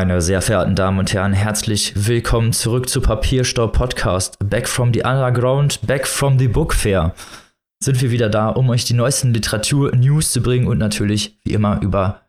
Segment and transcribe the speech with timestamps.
[0.00, 4.38] Meine sehr verehrten Damen und Herren, herzlich willkommen zurück zu Papierstaub Podcast.
[4.38, 7.14] Back from the Underground, back from the Book Fair.
[7.84, 11.82] Sind wir wieder da, um euch die neuesten Literatur-News zu bringen und natürlich, wie immer,
[11.82, 12.22] über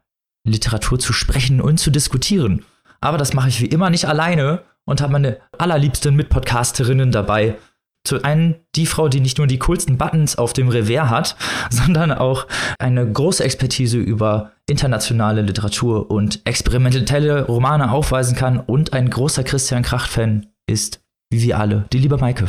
[0.45, 2.65] Literatur zu sprechen und zu diskutieren.
[2.99, 7.55] Aber das mache ich wie immer nicht alleine und habe meine allerliebsten Mitpodcasterinnen dabei.
[8.03, 11.35] Zu einen die Frau, die nicht nur die coolsten Buttons auf dem Revers hat,
[11.69, 12.47] sondern auch
[12.79, 19.83] eine große Expertise über internationale Literatur und experimentelle Romane aufweisen kann und ein großer Christian
[19.83, 22.45] Kracht-Fan ist, wie wir alle, die liebe Maike.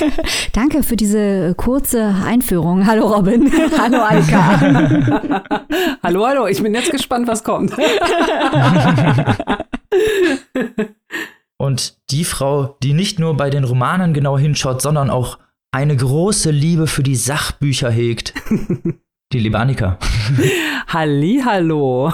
[0.52, 2.86] Danke für diese kurze Einführung.
[2.86, 3.52] Hallo Robin.
[3.78, 5.42] hallo Alka.
[6.02, 6.46] hallo, hallo.
[6.46, 7.72] Ich bin jetzt gespannt, was kommt.
[11.62, 15.38] Und die Frau, die nicht nur bei den Romanen genau hinschaut, sondern auch
[15.70, 18.34] eine große Liebe für die Sachbücher hegt.
[19.32, 19.96] die liebe Annika.
[20.88, 22.12] Hallo.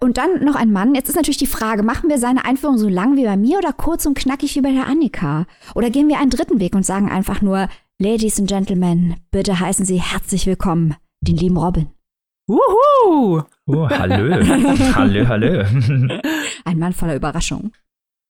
[0.00, 0.94] Und dann noch ein Mann.
[0.94, 3.72] Jetzt ist natürlich die Frage, machen wir seine Einführung so lang wie bei mir oder
[3.72, 5.46] kurz und knackig wie bei der Annika?
[5.74, 9.84] Oder gehen wir einen dritten Weg und sagen einfach nur, Ladies and Gentlemen, bitte heißen
[9.84, 11.88] Sie herzlich willkommen, den lieben Robin.
[12.48, 13.42] Wuhu!
[13.66, 14.34] Oh, hallo.
[14.94, 15.64] hallo, hallo.
[16.64, 17.72] Ein Mann voller Überraschung.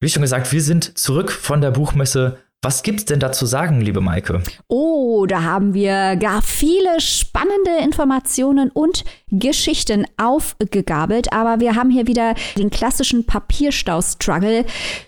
[0.01, 2.37] Wie schon gesagt, wir sind zurück von der Buchmesse.
[2.61, 4.43] Was gibt's denn da zu sagen, liebe Maike?
[4.67, 12.07] Oh, da haben wir gar viele spannende Informationen und Geschichten aufgegabelt, aber wir haben hier
[12.07, 14.65] wieder den klassischen Papierstau-Struggle.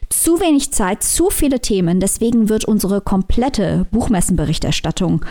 [0.10, 5.24] Zu wenig Zeit, zu viele Themen, deswegen wird unsere komplette Buchmessenberichterstattung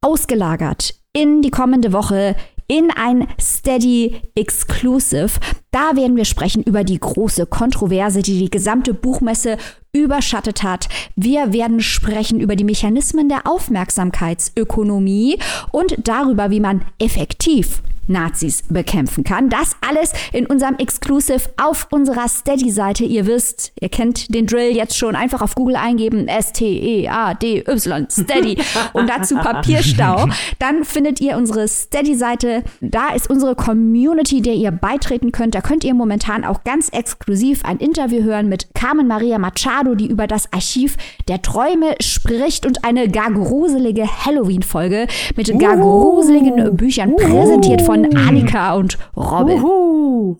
[0.00, 2.36] ausgelagert in die kommende Woche
[2.68, 5.30] in ein Steady Exclusive.
[5.70, 9.58] Da werden wir sprechen über die große Kontroverse, die die gesamte Buchmesse
[9.92, 10.88] überschattet hat.
[11.14, 15.38] Wir werden sprechen über die Mechanismen der Aufmerksamkeitsökonomie
[15.72, 19.48] und darüber, wie man effektiv Nazis bekämpfen kann.
[19.48, 23.04] Das alles in unserem Exclusive auf unserer Steady-Seite.
[23.04, 25.16] Ihr wisst, ihr kennt den Drill jetzt schon.
[25.16, 28.58] Einfach auf Google eingeben, S-T-E-A-D-Y, Steady
[28.92, 30.28] und dazu Papierstau.
[30.58, 32.62] Dann findet ihr unsere Steady-Seite.
[32.80, 35.54] Da ist unsere Community, der ihr beitreten könnt.
[35.54, 40.06] Da könnt ihr momentan auch ganz exklusiv ein Interview hören mit Carmen Maria Machado, die
[40.06, 40.96] über das Archiv
[41.28, 45.06] der Träume spricht und eine gar gruselige Halloween-Folge
[45.36, 49.62] mit gar gruseligen Büchern präsentiert von von Annika und Robin.
[49.62, 50.36] Uhu.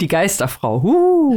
[0.00, 1.36] Die Geisterfrau.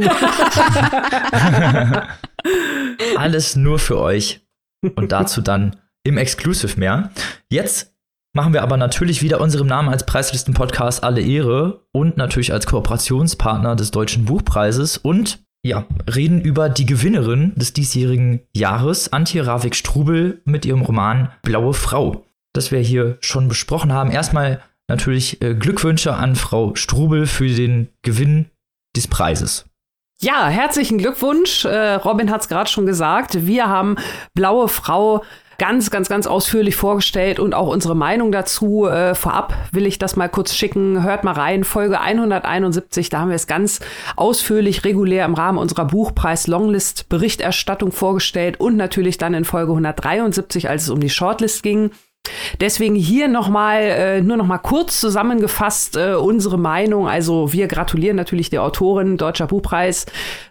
[3.16, 4.46] Alles nur für euch.
[4.94, 7.10] Und dazu dann im Exclusive mehr.
[7.50, 7.94] Jetzt
[8.34, 13.74] machen wir aber natürlich wieder unserem Namen als Preislisten-Podcast alle Ehre und natürlich als Kooperationspartner
[13.74, 20.64] des Deutschen Buchpreises und ja, reden über die Gewinnerin des diesjährigen Jahres, Antje Ravik-Strubel, mit
[20.64, 24.12] ihrem Roman Blaue Frau, das wir hier schon besprochen haben.
[24.12, 28.50] Erstmal natürlich äh, Glückwünsche an Frau Strubel für den Gewinn
[28.96, 29.66] des Preises.
[30.20, 31.66] Ja, herzlichen Glückwunsch.
[31.66, 33.46] Äh, Robin hat es gerade schon gesagt.
[33.46, 33.96] Wir haben
[34.34, 35.22] Blaue Frau
[35.58, 38.86] ganz, ganz, ganz ausführlich vorgestellt und auch unsere Meinung dazu.
[38.86, 41.02] Äh, vorab will ich das mal kurz schicken.
[41.02, 41.64] Hört mal rein.
[41.64, 43.80] Folge 171, da haben wir es ganz
[44.16, 50.90] ausführlich, regulär im Rahmen unserer Buchpreis-Longlist-Berichterstattung vorgestellt und natürlich dann in Folge 173, als es
[50.90, 51.90] um die Shortlist ging.
[52.60, 57.08] Deswegen hier nochmal, äh, nur nochmal kurz zusammengefasst äh, unsere Meinung.
[57.08, 60.06] Also wir gratulieren natürlich der Autorin, Deutscher Buchpreis.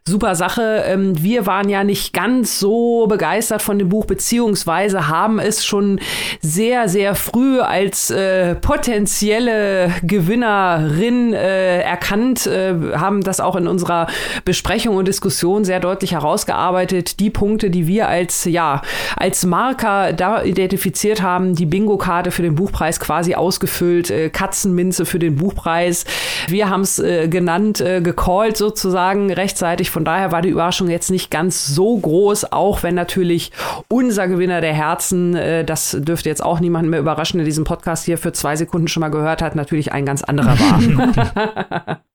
[0.08, 0.84] Super Sache.
[0.88, 6.00] Ähm, wir waren ja nicht ganz so begeistert von dem Buch, beziehungsweise haben es schon
[6.42, 14.08] sehr, sehr früh als äh, potenzielle Gewinnerin äh, erkannt, äh, haben das auch in unserer
[14.44, 17.20] Besprechung und Diskussion sehr deutlich herausgearbeitet.
[17.20, 18.82] Die Punkte, die wir als, ja,
[19.18, 25.06] als Marker da identifiziert haben, die die Bingo-Karte für den Buchpreis quasi ausgefüllt, äh, Katzenminze
[25.06, 26.06] für den Buchpreis.
[26.48, 29.90] Wir haben es äh, genannt, äh, gecallt sozusagen rechtzeitig.
[29.90, 33.52] Von daher war die Überraschung jetzt nicht ganz so groß, auch wenn natürlich
[33.90, 38.06] unser Gewinner der Herzen, äh, das dürfte jetzt auch niemanden mehr überraschen, der diesen Podcast
[38.06, 42.02] hier für zwei Sekunden schon mal gehört hat, natürlich ein ganz anderer war.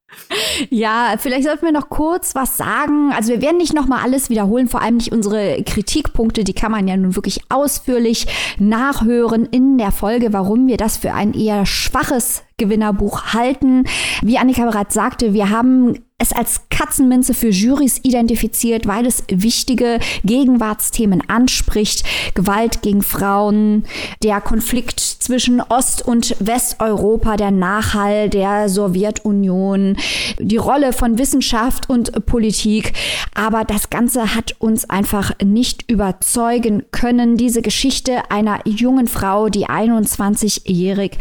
[0.68, 3.12] Ja, vielleicht sollten wir noch kurz was sagen.
[3.12, 6.86] Also wir werden nicht nochmal alles wiederholen, vor allem nicht unsere Kritikpunkte, die kann man
[6.86, 8.26] ja nun wirklich ausführlich
[8.58, 13.84] nachhören in der Folge, warum wir das für ein eher schwaches Gewinnerbuch halten.
[14.22, 19.98] Wie Annika bereits sagte, wir haben es als Katzenminze für Jurys identifiziert, weil es wichtige
[20.22, 22.04] Gegenwartsthemen anspricht.
[22.34, 23.84] Gewalt gegen Frauen,
[24.22, 29.96] der Konflikt zwischen Ost- und Westeuropa, der Nachhall der Sowjetunion,
[30.38, 32.92] die Rolle von Wissenschaft und Politik.
[33.34, 37.38] Aber das Ganze hat uns einfach nicht überzeugen können.
[37.38, 41.12] Diese Geschichte einer jungen Frau, die 21-jährig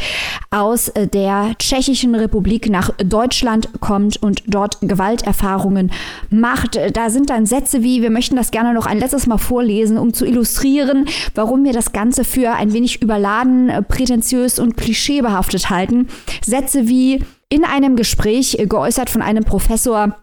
[0.51, 5.91] aus der Tschechischen Republik nach Deutschland kommt und dort Gewalterfahrungen
[6.29, 6.77] macht.
[6.93, 10.13] Da sind dann Sätze wie, wir möchten das gerne noch ein letztes Mal vorlesen, um
[10.13, 11.05] zu illustrieren,
[11.35, 16.09] warum wir das Ganze für ein wenig überladen, prätentiös und klischeebehaftet halten.
[16.45, 20.15] Sätze wie in einem Gespräch geäußert von einem Professor,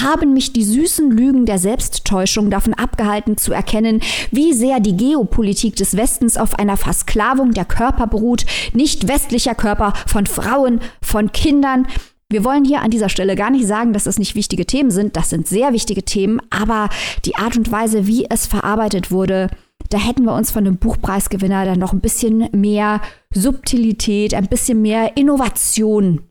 [0.00, 4.00] haben mich die süßen Lügen der Selbsttäuschung davon abgehalten zu erkennen,
[4.30, 9.92] wie sehr die Geopolitik des Westens auf einer Versklavung der Körper beruht, nicht westlicher Körper
[10.06, 11.86] von Frauen, von Kindern.
[12.32, 15.16] Wir wollen hier an dieser Stelle gar nicht sagen, dass das nicht wichtige Themen sind.
[15.16, 16.88] Das sind sehr wichtige Themen, aber
[17.26, 19.48] die Art und Weise, wie es verarbeitet wurde,
[19.90, 23.02] da hätten wir uns von dem Buchpreisgewinner dann noch ein bisschen mehr
[23.34, 26.22] Subtilität, ein bisschen mehr Innovation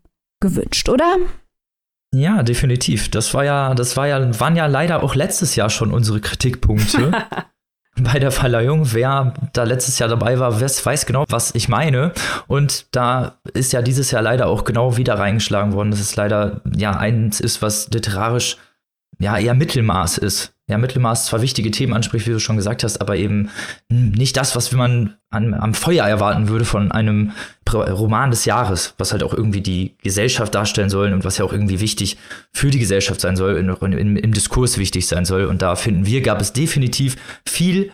[0.41, 1.17] gewünscht, oder?
[2.15, 3.11] Ja, definitiv.
[3.11, 7.11] Das war ja, das war ja, waren ja leider auch letztes Jahr schon unsere Kritikpunkte.
[7.99, 8.93] bei der Verleihung.
[8.93, 12.13] Wer da letztes Jahr dabei war, weiß genau, was ich meine.
[12.47, 16.61] Und da ist ja dieses Jahr leider auch genau wieder reingeschlagen worden, dass es leider
[16.75, 18.57] ja eins ist, was literarisch
[19.21, 23.01] ja eher Mittelmaß ist ja, Mittelmaß zwar wichtige Themen anspricht, wie du schon gesagt hast,
[23.01, 23.49] aber eben
[23.89, 27.33] nicht das, was man an, am Feuer erwarten würde von einem
[27.69, 31.51] Roman des Jahres, was halt auch irgendwie die Gesellschaft darstellen soll und was ja auch
[31.51, 32.17] irgendwie wichtig
[32.53, 35.43] für die Gesellschaft sein soll, in, in, im Diskurs wichtig sein soll.
[35.43, 37.91] Und da finden wir, gab es definitiv viel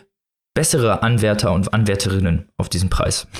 [0.54, 3.26] bessere Anwärter und Anwärterinnen auf diesen Preis.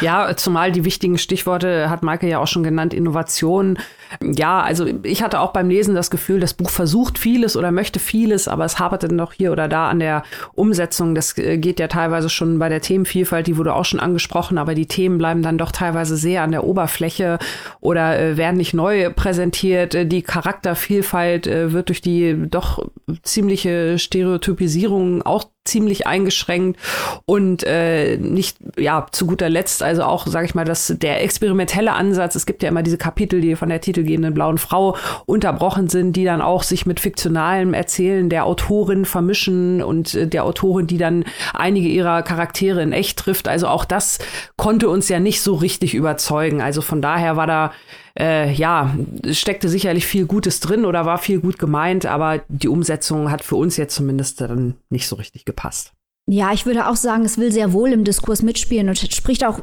[0.00, 3.78] Ja, zumal die wichtigen Stichworte hat Maike ja auch schon genannt, Innovation.
[4.22, 7.98] Ja, also ich hatte auch beim Lesen das Gefühl, das Buch versucht vieles oder möchte
[7.98, 10.22] vieles, aber es haperte noch hier oder da an der
[10.54, 11.14] Umsetzung.
[11.14, 14.74] Das äh, geht ja teilweise schon bei der Themenvielfalt, die wurde auch schon angesprochen, aber
[14.74, 17.38] die Themen bleiben dann doch teilweise sehr an der Oberfläche
[17.80, 19.94] oder äh, werden nicht neu präsentiert.
[19.94, 22.86] Äh, die Charaktervielfalt äh, wird durch die doch
[23.22, 26.80] ziemliche Stereotypisierung auch ziemlich eingeschränkt
[27.26, 28.45] und äh, nicht,
[28.78, 32.62] ja, zu guter Letzt, also auch, sage ich mal, dass der experimentelle Ansatz, es gibt
[32.62, 34.96] ja immer diese Kapitel, die von der titelgebenden blauen Frau
[35.26, 40.44] unterbrochen sind, die dann auch sich mit fiktionalem Erzählen der Autorin vermischen und äh, der
[40.44, 43.48] Autorin, die dann einige ihrer Charaktere in echt trifft.
[43.48, 44.18] Also auch das
[44.56, 46.60] konnte uns ja nicht so richtig überzeugen.
[46.60, 47.72] Also von daher war da
[48.18, 48.94] äh, ja,
[49.30, 53.56] steckte sicherlich viel Gutes drin oder war viel gut gemeint, aber die Umsetzung hat für
[53.56, 55.95] uns jetzt zumindest dann nicht so richtig gepasst.
[56.28, 59.60] Ja, ich würde auch sagen, es will sehr wohl im Diskurs mitspielen und spricht auch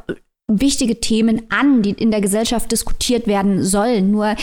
[0.48, 4.10] wichtige Themen an, die in der Gesellschaft diskutiert werden sollen.
[4.10, 4.34] Nur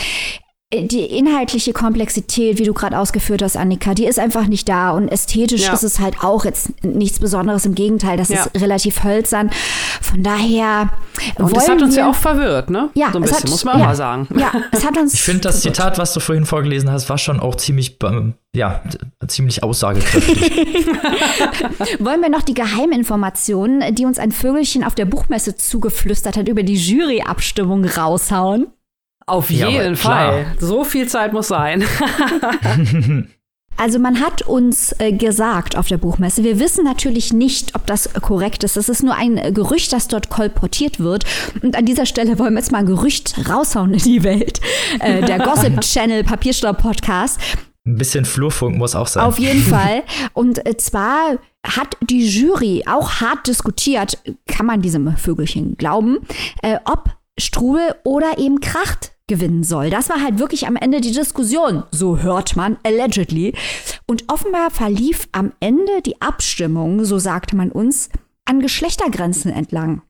[0.72, 4.90] die inhaltliche Komplexität, wie du gerade ausgeführt hast, Annika, die ist einfach nicht da.
[4.90, 5.72] Und ästhetisch ja.
[5.74, 7.66] ist es halt auch jetzt nichts Besonderes.
[7.66, 8.44] Im Gegenteil, das ja.
[8.44, 9.50] ist relativ hölzern.
[10.00, 10.90] Von daher.
[11.36, 12.88] Und das hat uns ja auch verwirrt, ne?
[12.94, 14.28] Ja, so ein bisschen, hat, muss man ja, auch mal sagen.
[14.36, 15.12] Ja, es hat uns.
[15.14, 18.80] Ich finde, das Zitat, was du vorhin vorgelesen hast, war schon auch ziemlich, ähm, ja,
[19.26, 20.40] ziemlich aussagekräftig.
[21.98, 26.62] Wollen wir noch die Geheiminformationen, die uns ein Vögelchen auf der Buchmesse zugeflüstert hat, über
[26.62, 28.68] die Juryabstimmung raushauen?
[29.26, 30.46] Auf jeden Fall.
[30.58, 31.84] So viel Zeit muss sein.
[33.76, 38.12] Also man hat uns äh, gesagt auf der Buchmesse, wir wissen natürlich nicht, ob das
[38.20, 38.76] korrekt ist.
[38.76, 41.24] Das ist nur ein Gerücht, das dort kolportiert wird.
[41.62, 44.60] Und an dieser Stelle wollen wir jetzt mal ein Gerücht raushauen in die Welt.
[45.00, 47.40] Äh, der Gossip Channel Papierstaub Podcast.
[47.84, 49.24] Ein bisschen Flurfunk muss auch sein.
[49.24, 50.02] Auf jeden Fall.
[50.34, 56.18] Und äh, zwar hat die Jury auch hart diskutiert, kann man diesem Vögelchen glauben,
[56.62, 59.88] äh, ob Strudel oder eben Kracht gewinnen soll.
[59.88, 63.54] Das war halt wirklich am Ende die Diskussion, so hört man, allegedly.
[64.06, 68.10] Und offenbar verlief am Ende die Abstimmung, so sagte man uns,
[68.44, 70.02] an Geschlechtergrenzen entlang.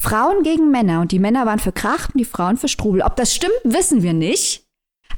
[0.00, 3.00] Frauen gegen Männer und die Männer waren für Kracht und die Frauen für Strubel.
[3.00, 4.64] Ob das stimmt, wissen wir nicht.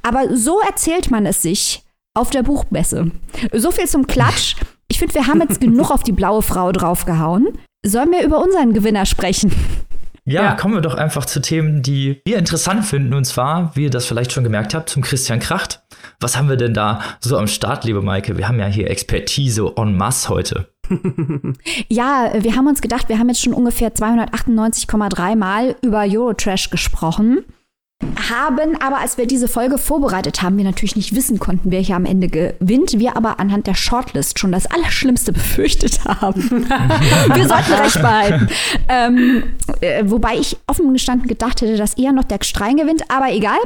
[0.01, 3.11] Aber so erzählt man es sich auf der Buchmesse.
[3.53, 4.55] So viel zum Klatsch.
[4.87, 7.59] Ich finde, wir haben jetzt genug auf die blaue Frau draufgehauen.
[7.85, 9.51] Sollen wir über unseren Gewinner sprechen?
[10.23, 13.13] Ja, ja, kommen wir doch einfach zu Themen, die wir interessant finden.
[13.13, 15.81] Und zwar, wie ihr das vielleicht schon gemerkt habt, zum Christian Kracht.
[16.19, 18.37] Was haben wir denn da so am Start, liebe Maike?
[18.37, 20.67] Wir haben ja hier Expertise en masse heute.
[21.87, 27.45] ja, wir haben uns gedacht, wir haben jetzt schon ungefähr 298,3 Mal über Eurotrash gesprochen
[28.29, 31.95] haben, aber als wir diese Folge vorbereitet haben, wir natürlich nicht wissen konnten, wer hier
[31.95, 36.67] am Ende gewinnt, wir aber anhand der Shortlist schon das Allerschlimmste befürchtet haben.
[36.69, 38.47] wir sollten recht behalten.
[38.87, 39.43] Ähm,
[39.81, 43.59] äh, wobei ich offen gestanden gedacht hätte, dass eher noch der Strein gewinnt, aber egal.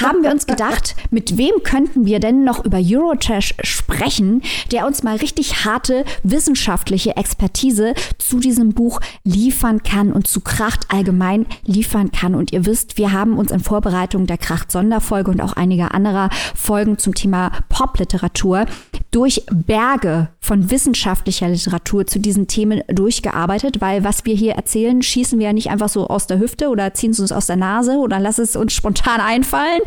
[0.00, 4.42] haben wir uns gedacht, mit wem könnten wir denn noch über Eurotrash sprechen,
[4.72, 10.86] der uns mal richtig harte wissenschaftliche Expertise zu diesem Buch liefern kann und zu Kracht
[10.88, 12.34] allgemein liefern kann.
[12.34, 16.98] Und ihr wisst, wir haben uns in Vorbereitung der Kracht-Sonderfolge und auch einiger anderer Folgen
[16.98, 18.66] zum Thema Popliteratur
[19.10, 25.38] durch Berge von wissenschaftlicher Literatur zu diesen Themen durchgearbeitet, weil was wir hier erzählen, schießen
[25.38, 27.98] wir ja nicht einfach so aus der Hüfte oder ziehen es uns aus der Nase
[27.98, 29.80] oder lassen es uns spontan einfallen.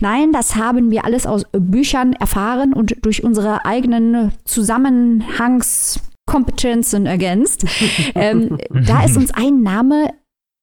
[0.00, 7.64] Nein, das haben wir alles aus Büchern erfahren und durch unsere eigenen Zusammenhangskompetenzen ergänzt.
[8.14, 10.10] ähm, da ist uns ein Name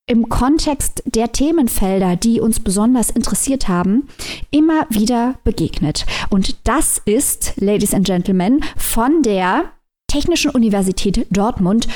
[0.08, 4.08] im Kontext der Themenfelder, die uns besonders interessiert haben,
[4.52, 6.06] immer wieder begegnet.
[6.30, 9.72] Und das ist, Ladies and Gentlemen, von der
[10.08, 11.88] Technischen Universität Dortmund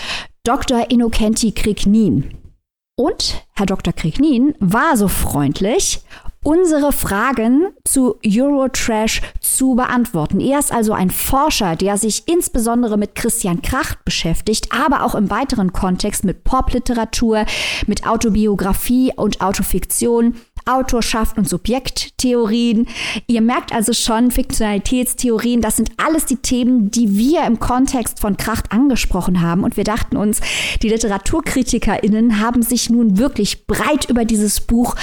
[0.44, 0.90] Dr.
[0.90, 2.34] Innocenti Kriegnin.
[2.96, 3.94] Und Herr Dr.
[3.94, 6.02] Kriegnin war so freundlich
[6.50, 10.40] unsere Fragen zu Eurotrash zu beantworten.
[10.40, 15.30] Er ist also ein Forscher, der sich insbesondere mit Christian Kracht beschäftigt, aber auch im
[15.30, 17.46] weiteren Kontext mit Popliteratur,
[17.86, 22.88] mit Autobiografie und Autofiktion, Autorschaft und Subjekttheorien.
[23.28, 28.38] Ihr merkt also schon, Fiktionalitätstheorien, das sind alles die Themen, die wir im Kontext von
[28.38, 29.64] Kracht angesprochen haben.
[29.64, 30.42] Und wir dachten uns,
[30.82, 34.96] die LiteraturkritikerInnen haben sich nun wirklich breit über dieses Buch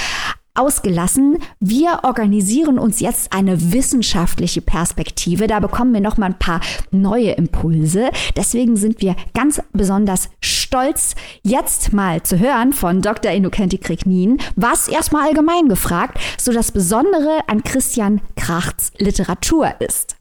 [0.57, 1.39] ausgelassen.
[1.59, 5.47] Wir organisieren uns jetzt eine wissenschaftliche Perspektive.
[5.47, 6.61] Da bekommen wir noch mal ein paar
[6.91, 8.09] neue Impulse.
[8.35, 13.31] Deswegen sind wir ganz besonders stolz, jetzt mal zu hören von Dr.
[13.31, 20.17] Innocenti Kriegnin, was erstmal allgemein gefragt so das Besondere an Christian Krachts Literatur ist.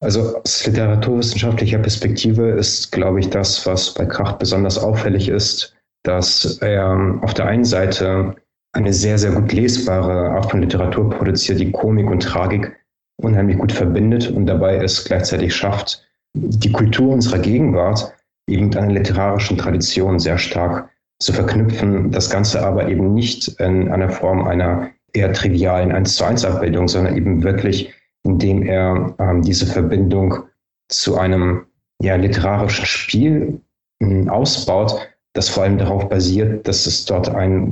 [0.00, 5.75] Also aus literaturwissenschaftlicher Perspektive ist, glaube ich, das, was bei Kracht besonders auffällig ist,
[6.06, 8.36] dass er auf der einen Seite
[8.72, 12.76] eine sehr, sehr gut lesbare Art von Literatur produziert, die Komik und Tragik
[13.22, 18.12] unheimlich gut verbindet und dabei es gleichzeitig schafft, die Kultur unserer Gegenwart
[18.48, 22.10] eben mit einer literarischen Tradition sehr stark zu verknüpfen.
[22.10, 26.88] Das Ganze aber eben nicht in einer Form einer eher trivialen 1 zu 1 Abbildung,
[26.88, 30.44] sondern eben wirklich, indem er ähm, diese Verbindung
[30.88, 31.64] zu einem
[32.02, 33.60] ja, literarischen Spiel
[34.00, 37.68] äh, ausbaut, das vor allem darauf basiert, dass es dort eine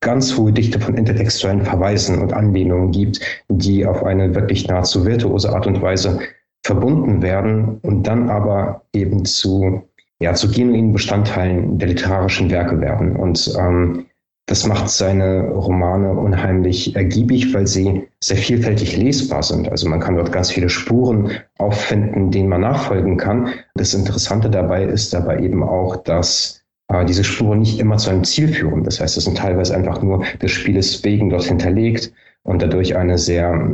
[0.00, 5.52] ganz hohe Dichte von intertextuellen Verweisen und Anlehnungen gibt, die auf eine wirklich nahezu virtuose
[5.52, 6.18] Art und Weise
[6.64, 9.82] verbunden werden und dann aber eben zu,
[10.20, 13.14] ja, zu genuinen Bestandteilen der literarischen Werke werden.
[13.14, 14.06] Und ähm,
[14.46, 19.68] das macht seine Romane unheimlich ergiebig, weil sie sehr vielfältig lesbar sind.
[19.68, 23.50] Also man kann dort ganz viele Spuren auffinden, denen man nachfolgen kann.
[23.74, 28.24] Das Interessante dabei ist dabei eben auch, dass aber diese Spuren nicht immer zu einem
[28.24, 28.84] Ziel führen.
[28.84, 32.12] Das heißt, es sind teilweise einfach nur des Spieles wegen dort hinterlegt
[32.42, 33.68] und dadurch eine sehr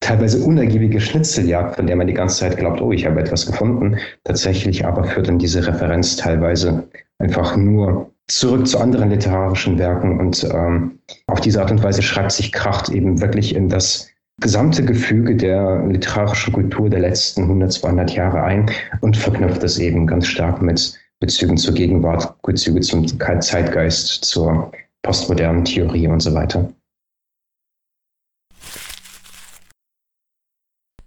[0.00, 3.98] teilweise unergiebige Schnitzeljagd, von der man die ganze Zeit glaubt, oh, ich habe etwas gefunden.
[4.24, 10.44] Tatsächlich aber führt dann diese Referenz teilweise einfach nur zurück zu anderen literarischen Werken und
[10.44, 14.08] ähm, auf diese Art und Weise schreibt sich Kracht eben wirklich in das
[14.40, 18.70] gesamte Gefüge der literarischen Kultur der letzten 100, 200 Jahre ein
[19.00, 25.64] und verknüpft es eben ganz stark mit Bezügen zur Gegenwart, Bezüge zum Zeitgeist, zur postmodernen
[25.64, 26.68] Theorie und so weiter.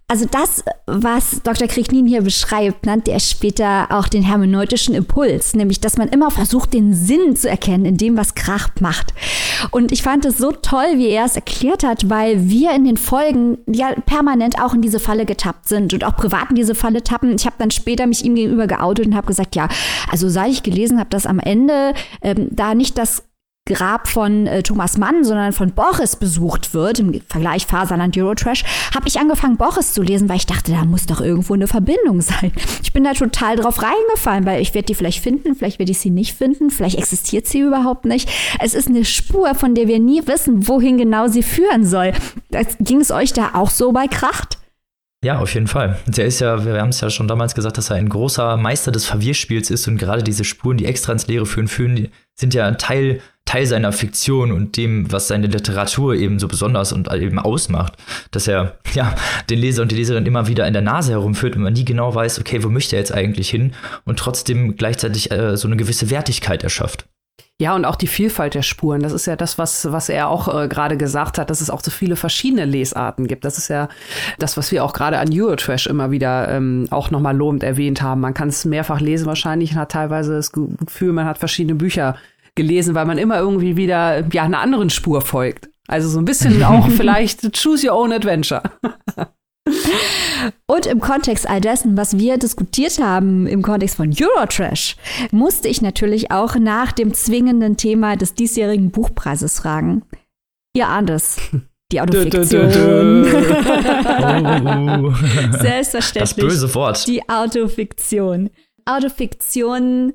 [0.08, 1.66] Also das, was Dr.
[1.66, 6.74] Kriegnin hier beschreibt, nannte er später auch den hermeneutischen Impuls, nämlich dass man immer versucht,
[6.74, 9.12] den Sinn zu erkennen in dem, was Krach macht.
[9.72, 12.96] Und ich fand es so toll, wie er es erklärt hat, weil wir in den
[12.96, 17.02] Folgen ja permanent auch in diese Falle getappt sind und auch privat in diese Falle
[17.02, 17.34] tappen.
[17.34, 19.68] Ich habe dann später mich ihm gegenüber geoutet und habe gesagt, ja,
[20.08, 23.24] also seit ich gelesen habe, dass am Ende ähm, da nicht das
[23.66, 29.08] Grab von äh, Thomas Mann, sondern von Boris besucht wird, im Vergleich Faserland Eurotrash, habe
[29.08, 32.52] ich angefangen, Boris zu lesen, weil ich dachte, da muss doch irgendwo eine Verbindung sein.
[32.82, 35.98] Ich bin da total drauf reingefallen, weil ich werde die vielleicht finden, vielleicht werde ich
[35.98, 38.30] sie nicht finden, vielleicht existiert sie überhaupt nicht.
[38.60, 42.12] Es ist eine Spur, von der wir nie wissen, wohin genau sie führen soll.
[42.80, 44.58] Ging es euch da auch so bei Kracht?
[45.24, 45.98] Ja, auf jeden Fall.
[46.06, 48.92] Der ist ja, wir haben es ja schon damals gesagt, dass er ein großer Meister
[48.92, 52.70] des Verwirrspiels ist und gerade diese Spuren, die extra ins Leere führen, führen, sind ja
[52.72, 57.94] Teil Teil seiner Fiktion und dem, was seine Literatur eben so besonders und eben ausmacht,
[58.32, 59.14] dass er ja
[59.48, 62.12] den Leser und die Leserin immer wieder in der Nase herumführt und man nie genau
[62.12, 63.72] weiß, okay, wo möchte er jetzt eigentlich hin
[64.04, 67.06] und trotzdem gleichzeitig äh, so eine gewisse Wertigkeit erschafft.
[67.58, 69.00] Ja, und auch die Vielfalt der Spuren.
[69.00, 71.82] Das ist ja das, was, was er auch äh, gerade gesagt hat, dass es auch
[71.82, 73.46] so viele verschiedene Lesarten gibt.
[73.46, 73.88] Das ist ja
[74.38, 78.20] das, was wir auch gerade an Eurotrash immer wieder ähm, auch nochmal lobend erwähnt haben.
[78.20, 82.16] Man kann es mehrfach lesen wahrscheinlich und hat teilweise das Gefühl, man hat verschiedene Bücher
[82.56, 85.70] gelesen, weil man immer irgendwie wieder ja einer anderen Spur folgt.
[85.88, 88.62] Also so ein bisschen auch vielleicht choose your own adventure.
[90.66, 94.96] Und im Kontext all dessen, was wir diskutiert haben, im Kontext von Eurotrash,
[95.30, 100.02] musste ich natürlich auch nach dem zwingenden Thema des diesjährigen Buchpreises fragen.
[100.74, 101.36] Ihr ahnt es.
[101.92, 102.66] Die Autofiktion.
[105.04, 105.14] oh.
[105.60, 106.34] Selbstverständlich.
[106.34, 107.06] Das böse Wort.
[107.06, 108.50] Die Autofiktion.
[108.84, 110.14] Autofiktion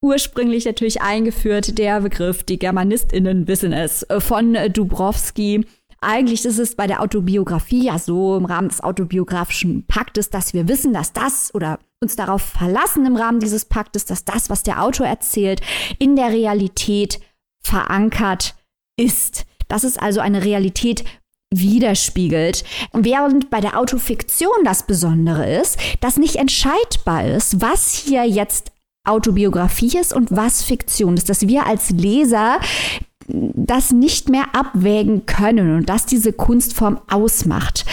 [0.00, 5.66] ursprünglich natürlich eingeführt, der Begriff, die GermanistInnen wissen es, von Dubrowski
[6.00, 10.68] eigentlich ist es bei der Autobiografie ja so im Rahmen des autobiografischen Paktes, dass wir
[10.68, 14.82] wissen, dass das oder uns darauf verlassen im Rahmen dieses Paktes, dass das, was der
[14.82, 15.60] Autor erzählt,
[15.98, 17.20] in der Realität
[17.62, 18.54] verankert
[18.96, 19.46] ist.
[19.66, 21.04] Das ist also eine Realität
[21.52, 22.64] widerspiegelt.
[22.92, 28.72] Während bei der Autofiktion das Besondere ist, dass nicht entscheidbar ist, was hier jetzt
[29.04, 32.60] Autobiografie ist und was Fiktion ist, dass wir als Leser
[33.28, 37.84] das nicht mehr abwägen können und das diese Kunstform ausmacht.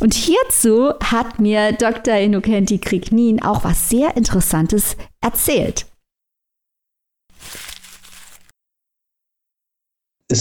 [0.00, 2.14] Und hierzu hat mir Dr.
[2.14, 5.86] Inokenti Krignin auch was sehr Interessantes erzählt.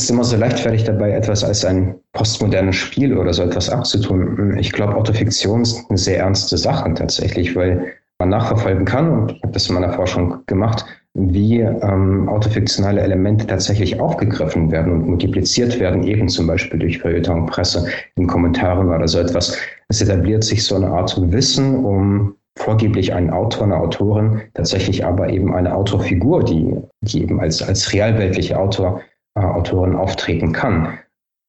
[0.01, 4.57] ist immer so leichtfertig dabei, etwas als ein postmodernes Spiel oder so etwas abzutun.
[4.57, 9.43] Ich glaube, Autofiktion ist eine sehr ernste Sache tatsächlich, weil man nachverfolgen kann, und ich
[9.43, 15.79] habe das in meiner Forschung gemacht, wie ähm, autofiktionale Elemente tatsächlich aufgegriffen werden und multipliziert
[15.79, 19.55] werden, eben zum Beispiel durch Feuilleton, Presse, in Kommentaren oder so etwas.
[19.89, 25.29] Es etabliert sich so eine Art Wissen um vorgeblich einen Autor, eine Autorin, tatsächlich aber
[25.29, 29.01] eben eine Autorfigur, die, die eben als, als realweltliche Autor,
[29.35, 30.97] äh, Autorin auftreten kann.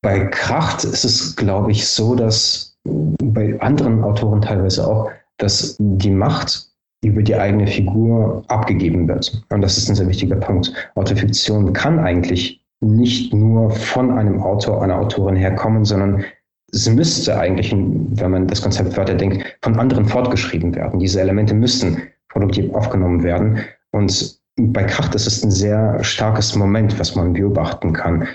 [0.03, 6.11] Bei Kracht ist es, glaube ich, so, dass bei anderen Autoren teilweise auch, dass die
[6.11, 6.69] Macht
[7.05, 9.43] über die eigene Figur abgegeben wird.
[9.51, 10.73] Und das ist ein sehr wichtiger Punkt.
[10.95, 16.25] Autofiktion kann eigentlich nicht nur von einem Autor, einer Autorin herkommen, sondern
[16.71, 21.01] sie müsste eigentlich, wenn man das Konzept weiterdenkt, von anderen fortgeschrieben werden.
[21.01, 23.61] Diese Elemente müssen produktiv aufgenommen werden.
[23.93, 28.27] Und bei Kracht ist es ein sehr starkes Moment, was man beobachten kann.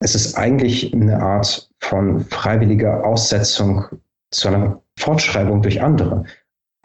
[0.00, 3.84] Es ist eigentlich eine Art von freiwilliger Aussetzung
[4.30, 6.24] zu einer Fortschreibung durch andere.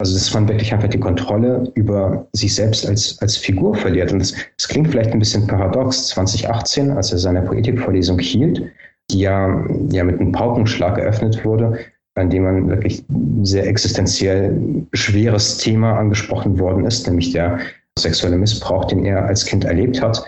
[0.00, 4.12] Also dass man wirklich einfach die Kontrolle über sich selbst als, als Figur verliert.
[4.12, 6.08] Und es klingt vielleicht ein bisschen paradox.
[6.08, 8.62] 2018, als er seine Poetikvorlesung hielt,
[9.10, 11.78] die ja, ja mit einem Paukenschlag eröffnet wurde,
[12.14, 13.04] an dem man wirklich
[13.42, 17.58] sehr existenziell schweres Thema angesprochen worden ist, nämlich der
[17.98, 20.24] sexuelle Missbrauch, den er als Kind erlebt hat.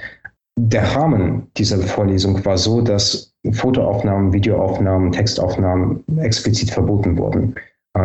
[0.59, 7.54] Der Rahmen dieser Vorlesung war so, dass Fotoaufnahmen, Videoaufnahmen, Textaufnahmen explizit verboten wurden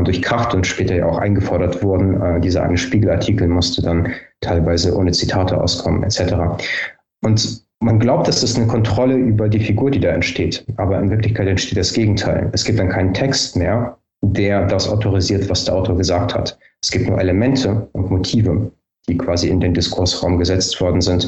[0.03, 2.21] durch Kracht und später ja auch eingefordert wurden.
[2.21, 6.35] Äh, dieser eine Spiegelartikel musste dann teilweise ohne Zitate auskommen, etc.
[7.23, 10.65] Und man glaubt, das ist eine Kontrolle über die Figur, die da entsteht.
[10.77, 12.49] Aber in Wirklichkeit entsteht das Gegenteil.
[12.53, 16.57] Es gibt dann keinen Text mehr, der das autorisiert, was der Autor gesagt hat.
[16.81, 18.71] Es gibt nur Elemente und Motive,
[19.07, 21.27] die quasi in den Diskursraum gesetzt worden sind.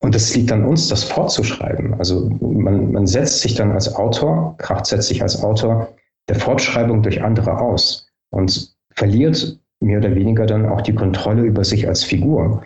[0.00, 1.94] Und es liegt an uns, das fortzuschreiben.
[1.94, 5.88] Also man, man setzt sich dann als Autor, Kracht setzt sich als Autor
[6.28, 11.64] der Fortschreibung durch andere aus und verliert mehr oder weniger dann auch die Kontrolle über
[11.64, 12.62] sich als Figur.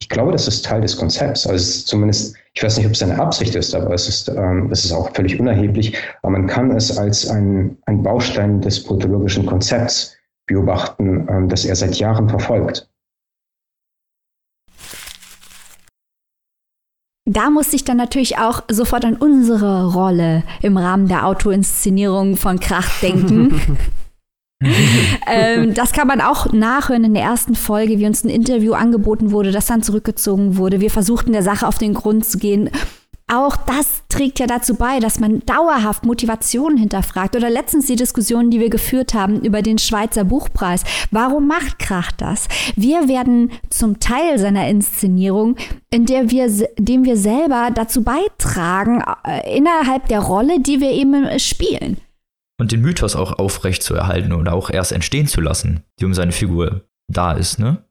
[0.00, 1.46] Ich glaube, das ist Teil des Konzepts.
[1.46, 4.84] Also zumindest, ich weiß nicht, ob es eine Absicht ist, aber es ist, ähm, es
[4.84, 5.96] ist auch völlig unerheblich.
[6.22, 10.16] Aber man kann es als ein, ein Baustein des politologischen Konzepts
[10.46, 12.88] beobachten, ähm, das er seit Jahren verfolgt.
[17.30, 22.58] Da musste ich dann natürlich auch sofort an unsere Rolle im Rahmen der Autoinszenierung von
[22.58, 23.60] Krach denken.
[25.30, 29.30] ähm, das kann man auch nachhören in der ersten Folge, wie uns ein Interview angeboten
[29.30, 30.80] wurde, das dann zurückgezogen wurde.
[30.80, 32.70] Wir versuchten der Sache auf den Grund zu gehen
[33.28, 37.36] auch das trägt ja dazu bei, dass man dauerhaft Motivationen hinterfragt.
[37.36, 40.82] Oder letztens die Diskussion, die wir geführt haben über den Schweizer Buchpreis.
[41.10, 42.48] Warum macht Krach das?
[42.74, 45.56] Wir werden zum Teil seiner Inszenierung,
[45.90, 51.38] in der wir, dem wir selber dazu beitragen, äh, innerhalb der Rolle, die wir eben
[51.38, 51.98] spielen.
[52.58, 56.14] Und den Mythos auch aufrecht zu erhalten oder auch erst entstehen zu lassen, die um
[56.14, 57.84] seine Figur da ist, ne?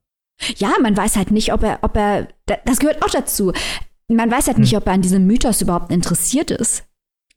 [0.58, 2.28] Ja, man weiß halt nicht, ob er, ob er,
[2.66, 3.54] das gehört auch dazu
[4.08, 4.78] man weiß halt nicht, hm.
[4.78, 6.84] ob er an diesem Mythos überhaupt interessiert ist.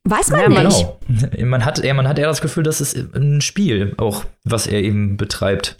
[0.03, 0.87] Weiß man ja, nicht.
[1.07, 1.45] Genau.
[1.45, 4.81] Man hat, ja, man hat eher das Gefühl, das ist ein Spiel, auch was er
[4.81, 5.77] eben betreibt.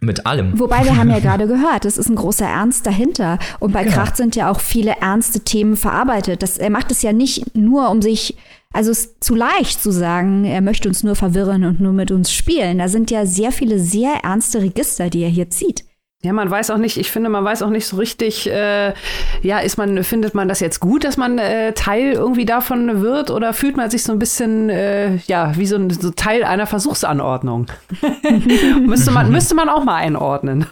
[0.00, 0.58] Mit allem.
[0.58, 3.38] Wobei wir haben ja gerade gehört, es ist ein großer Ernst dahinter.
[3.60, 3.92] Und bei ja.
[3.92, 6.42] Kracht sind ja auch viele ernste Themen verarbeitet.
[6.42, 8.36] Das, er macht es ja nicht nur, um sich,
[8.72, 12.10] also es ist zu leicht zu sagen, er möchte uns nur verwirren und nur mit
[12.10, 12.78] uns spielen.
[12.78, 15.84] Da sind ja sehr viele sehr ernste Register, die er hier zieht.
[16.24, 18.94] Ja, man weiß auch nicht, ich finde, man weiß auch nicht so richtig, äh,
[19.42, 23.32] ja, ist man, findet man das jetzt gut, dass man äh, Teil irgendwie davon wird
[23.32, 26.68] oder fühlt man sich so ein bisschen, äh, ja, wie so ein so Teil einer
[26.68, 27.66] Versuchsanordnung?
[28.86, 30.66] müsste, man, müsste man auch mal einordnen.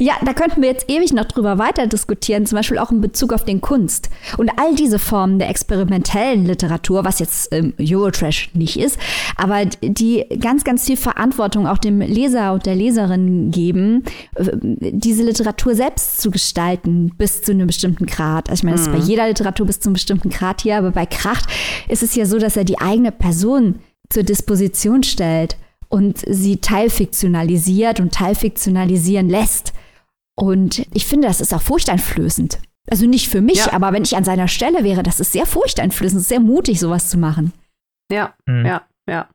[0.00, 3.34] Ja, da könnten wir jetzt ewig noch drüber weiter diskutieren, zum Beispiel auch in Bezug
[3.34, 4.08] auf den Kunst.
[4.38, 8.98] Und all diese Formen der experimentellen Literatur, was jetzt ähm, Eurotrash nicht ist,
[9.36, 14.04] aber die ganz, ganz viel Verantwortung auch dem Leser und der Leserin geben,
[14.36, 18.48] äh, diese Literatur selbst zu gestalten bis zu einem bestimmten Grad.
[18.48, 19.06] Also ich meine, das ist bei mhm.
[19.06, 21.44] jeder Literatur bis zu einem bestimmten Grad hier, aber bei Kracht
[21.88, 25.58] ist es ja so, dass er die eigene Person zur Disposition stellt
[25.90, 29.74] und sie teilfiktionalisiert und teilfiktionalisieren lässt.
[30.40, 32.58] Und ich finde, das ist auch furchteinflößend.
[32.90, 33.72] Also nicht für mich, ja.
[33.72, 37.18] aber wenn ich an seiner Stelle wäre, das ist sehr furchteinflößend, sehr mutig, sowas zu
[37.18, 37.52] machen.
[38.10, 38.64] Ja, mhm.
[38.64, 39.28] ja, ja.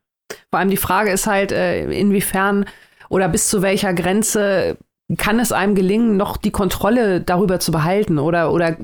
[0.50, 2.66] Vor allem die Frage ist halt, äh, inwiefern
[3.08, 4.78] oder bis zu welcher Grenze
[5.18, 8.18] kann es einem gelingen, noch die Kontrolle darüber zu behalten?
[8.18, 8.76] Oder, oder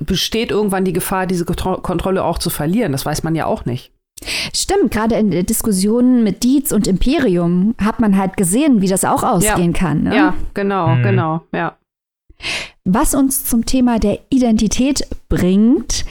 [0.00, 2.90] besteht irgendwann die Gefahr, diese Kontrolle auch zu verlieren?
[2.90, 3.92] Das weiß man ja auch nicht.
[4.54, 9.04] Stimmt, gerade in der Diskussion mit Dietz und Imperium hat man halt gesehen, wie das
[9.04, 9.78] auch ausgehen ja.
[9.78, 10.02] kann.
[10.04, 10.16] Ne?
[10.16, 11.02] Ja, genau, mhm.
[11.02, 11.77] genau, ja.
[12.90, 16.06] Was uns zum Thema der Identität bringt,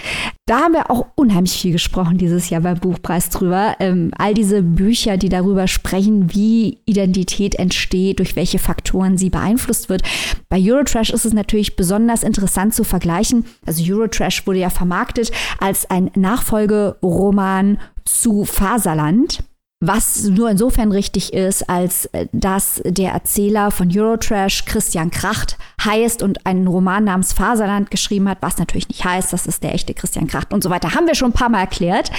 [0.46, 3.76] da haben wir auch unheimlich viel gesprochen dieses Jahr beim Buchpreis drüber.
[3.80, 9.90] Ähm, all diese Bücher, die darüber sprechen, wie Identität entsteht, durch welche Faktoren sie beeinflusst
[9.90, 10.04] wird.
[10.50, 13.46] Bei Eurotrash ist es natürlich besonders interessant zu vergleichen.
[13.66, 19.44] Also Eurotrash wurde ja vermarktet als ein Nachfolgeroman zu Faserland.
[19.80, 26.24] Was nur insofern richtig ist, als äh, dass der Erzähler von Eurotrash Christian Kracht heißt
[26.24, 29.94] und einen Roman namens Faserland geschrieben hat, was natürlich nicht heißt, das ist der echte
[29.94, 30.96] Christian Kracht und so weiter.
[30.96, 32.10] Haben wir schon ein paar Mal erklärt.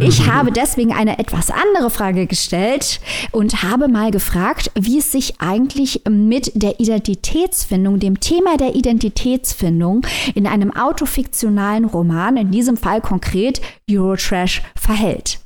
[0.00, 2.98] Ich habe deswegen eine etwas andere Frage gestellt
[3.30, 10.06] und habe mal gefragt, wie es sich eigentlich mit der Identitätsfindung, dem Thema der Identitätsfindung
[10.34, 15.40] in einem autofiktionalen Roman, in diesem Fall konkret Eurotrash, verhält.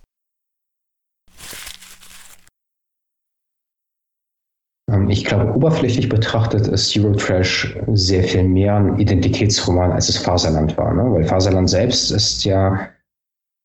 [5.09, 10.93] Ich glaube, oberflächlich betrachtet ist Eurotrash sehr viel mehr ein Identitätsroman, als es Faserland war.
[10.95, 11.03] Ne?
[11.13, 12.89] Weil Faserland selbst ist ja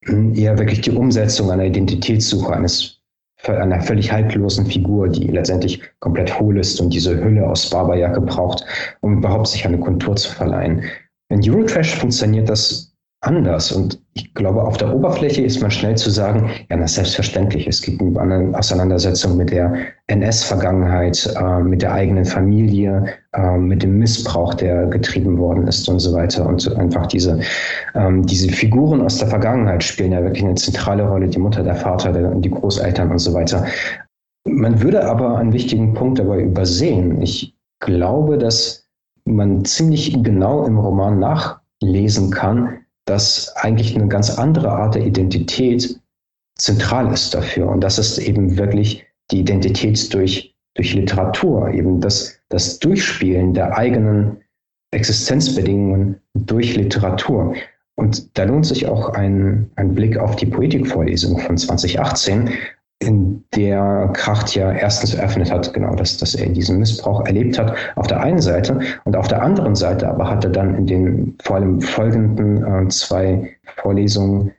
[0.06, 2.96] hm, eher wirklich die Umsetzung einer Identitätssuche eines
[3.48, 8.66] einer völlig haltlosen Figur, die letztendlich komplett hohl ist und diese Hülle aus Barberjacke braucht,
[9.02, 10.84] um überhaupt sich eine Kontur zu verleihen.
[11.30, 12.85] In Eurotrash funktioniert das
[13.26, 13.72] anders.
[13.72, 17.68] Und ich glaube, auf der Oberfläche ist man schnell zu sagen, ja, das ist selbstverständlich.
[17.68, 19.74] Es gibt eine Auseinandersetzung mit der
[20.08, 26.00] NS-Vergangenheit, äh, mit der eigenen Familie, äh, mit dem Missbrauch, der getrieben worden ist und
[26.00, 26.46] so weiter.
[26.46, 27.40] Und einfach diese,
[27.96, 31.28] ähm, diese Figuren aus der Vergangenheit spielen ja wirklich eine zentrale Rolle.
[31.28, 33.66] Die Mutter, der Vater, der, die Großeltern und so weiter.
[34.48, 37.22] Man würde aber einen wichtigen Punkt dabei übersehen.
[37.22, 38.88] Ich glaube, dass
[39.26, 46.00] man ziemlich genau im Roman nachlesen kann, dass eigentlich eine ganz andere Art der Identität
[46.58, 47.70] zentral ist dafür.
[47.70, 53.78] Und das ist eben wirklich die Identität durch, durch Literatur, eben das, das Durchspielen der
[53.78, 54.38] eigenen
[54.92, 57.56] Existenzbedingungen durch Literatur.
[57.96, 62.50] Und da lohnt sich auch ein, ein Blick auf die Poetikvorlesung von 2018,
[63.06, 67.76] in der Kracht ja erstens eröffnet hat, genau, dass, dass er diesen Missbrauch erlebt hat,
[67.96, 68.80] auf der einen Seite.
[69.04, 72.88] Und auf der anderen Seite aber hat er dann in den vor allem folgenden äh,
[72.90, 74.52] zwei Vorlesungen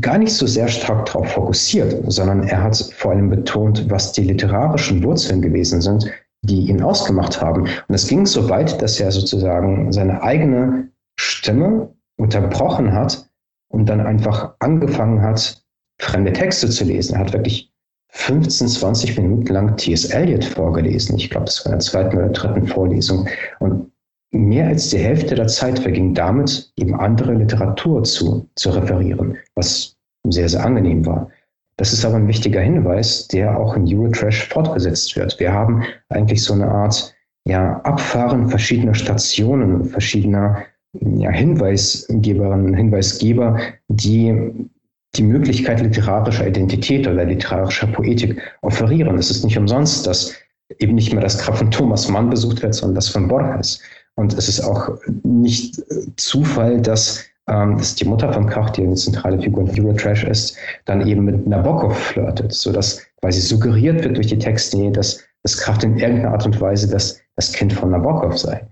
[0.00, 4.24] gar nicht so sehr stark darauf fokussiert, sondern er hat vor allem betont, was die
[4.24, 6.10] literarischen Wurzeln gewesen sind,
[6.42, 7.62] die ihn ausgemacht haben.
[7.62, 13.28] Und es ging so weit, dass er sozusagen seine eigene Stimme unterbrochen hat
[13.68, 15.62] und dann einfach angefangen hat,
[16.00, 17.14] fremde Texte zu lesen.
[17.14, 17.67] Er hat wirklich
[18.08, 20.06] 15, 20 Minuten lang T.S.
[20.06, 21.16] Eliot vorgelesen.
[21.16, 23.28] Ich glaube, das war in der zweiten oder dritten Vorlesung.
[23.60, 23.90] Und
[24.30, 29.96] mehr als die Hälfte der Zeit verging damit, eben andere Literatur zu, zu referieren, was
[30.28, 31.30] sehr, sehr angenehm war.
[31.76, 35.38] Das ist aber ein wichtiger Hinweis, der auch in Eurotrash fortgesetzt wird.
[35.38, 37.14] Wir haben eigentlich so eine Art
[37.46, 44.68] ja, Abfahren verschiedener Stationen, verschiedener ja, Hinweisgeberinnen, Hinweisgeber, die
[45.16, 49.18] die Möglichkeit literarischer Identität oder literarischer Poetik offerieren.
[49.18, 50.34] Es ist nicht umsonst, dass
[50.78, 53.80] eben nicht mehr das Grab von Thomas Mann besucht wird, sondern das von Borges.
[54.16, 55.82] Und es ist auch nicht
[56.16, 60.56] Zufall, dass, ähm, dass die Mutter von Krach, die eine zentrale Figur in Eurotrash ist,
[60.84, 65.84] dann eben mit Nabokov flirtet, sodass quasi suggeriert wird durch die Texte, dass das Kraft
[65.84, 68.66] in irgendeiner Art und Weise das, das Kind von Nabokov sei.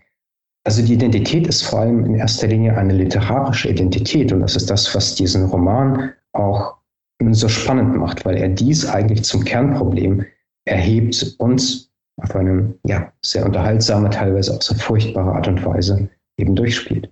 [0.65, 4.69] Also die Identität ist vor allem in erster Linie eine literarische Identität und das ist
[4.69, 6.77] das, was diesen Roman auch
[7.31, 10.25] so spannend macht, weil er dies eigentlich zum Kernproblem
[10.67, 11.89] erhebt und
[12.23, 17.11] auf eine ja, sehr unterhaltsame, teilweise auch sehr furchtbare Art und Weise eben durchspielt.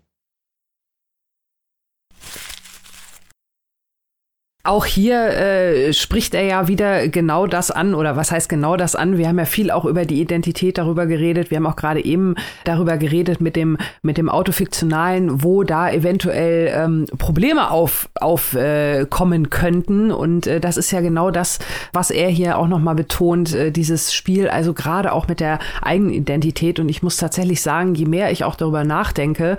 [4.66, 8.96] Auch hier äh, spricht er ja wieder genau das an, oder was heißt genau das
[8.96, 9.18] an?
[9.18, 11.50] Wir haben ja viel auch über die Identität darüber geredet.
[11.50, 16.72] Wir haben auch gerade eben darüber geredet mit dem, mit dem Autofiktionalen, wo da eventuell
[16.74, 20.11] ähm, Probleme aufkommen auf, äh, kommen könnten.
[20.11, 21.59] Und äh, das ist ja genau das,
[21.92, 26.14] was er hier auch nochmal betont, äh, dieses Spiel, also gerade auch mit der eigenen
[26.14, 26.81] Identität.
[26.81, 29.59] Und ich muss tatsächlich sagen, je mehr ich auch darüber nachdenke,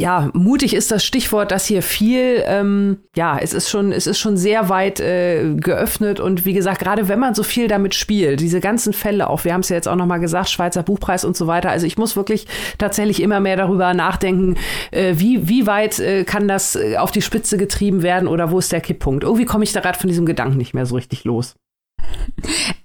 [0.00, 4.18] ja, mutig ist das Stichwort, dass hier viel, ähm, ja, es ist schon, es ist
[4.18, 8.40] schon sehr weit äh, geöffnet und wie gesagt, gerade wenn man so viel damit spielt,
[8.40, 11.24] diese ganzen Fälle auch, wir haben es ja jetzt auch noch mal gesagt, Schweizer Buchpreis
[11.24, 11.70] und so weiter.
[11.70, 12.46] Also ich muss wirklich
[12.78, 14.56] tatsächlich immer mehr darüber nachdenken,
[14.90, 18.58] äh, wie wie weit äh, kann das äh, auf die Spitze getrieben werden oder wo
[18.58, 19.22] ist der Kipppunkt?
[19.24, 21.56] Irgendwie komme ich da gerade von diesem Gedanken nicht mehr so richtig los.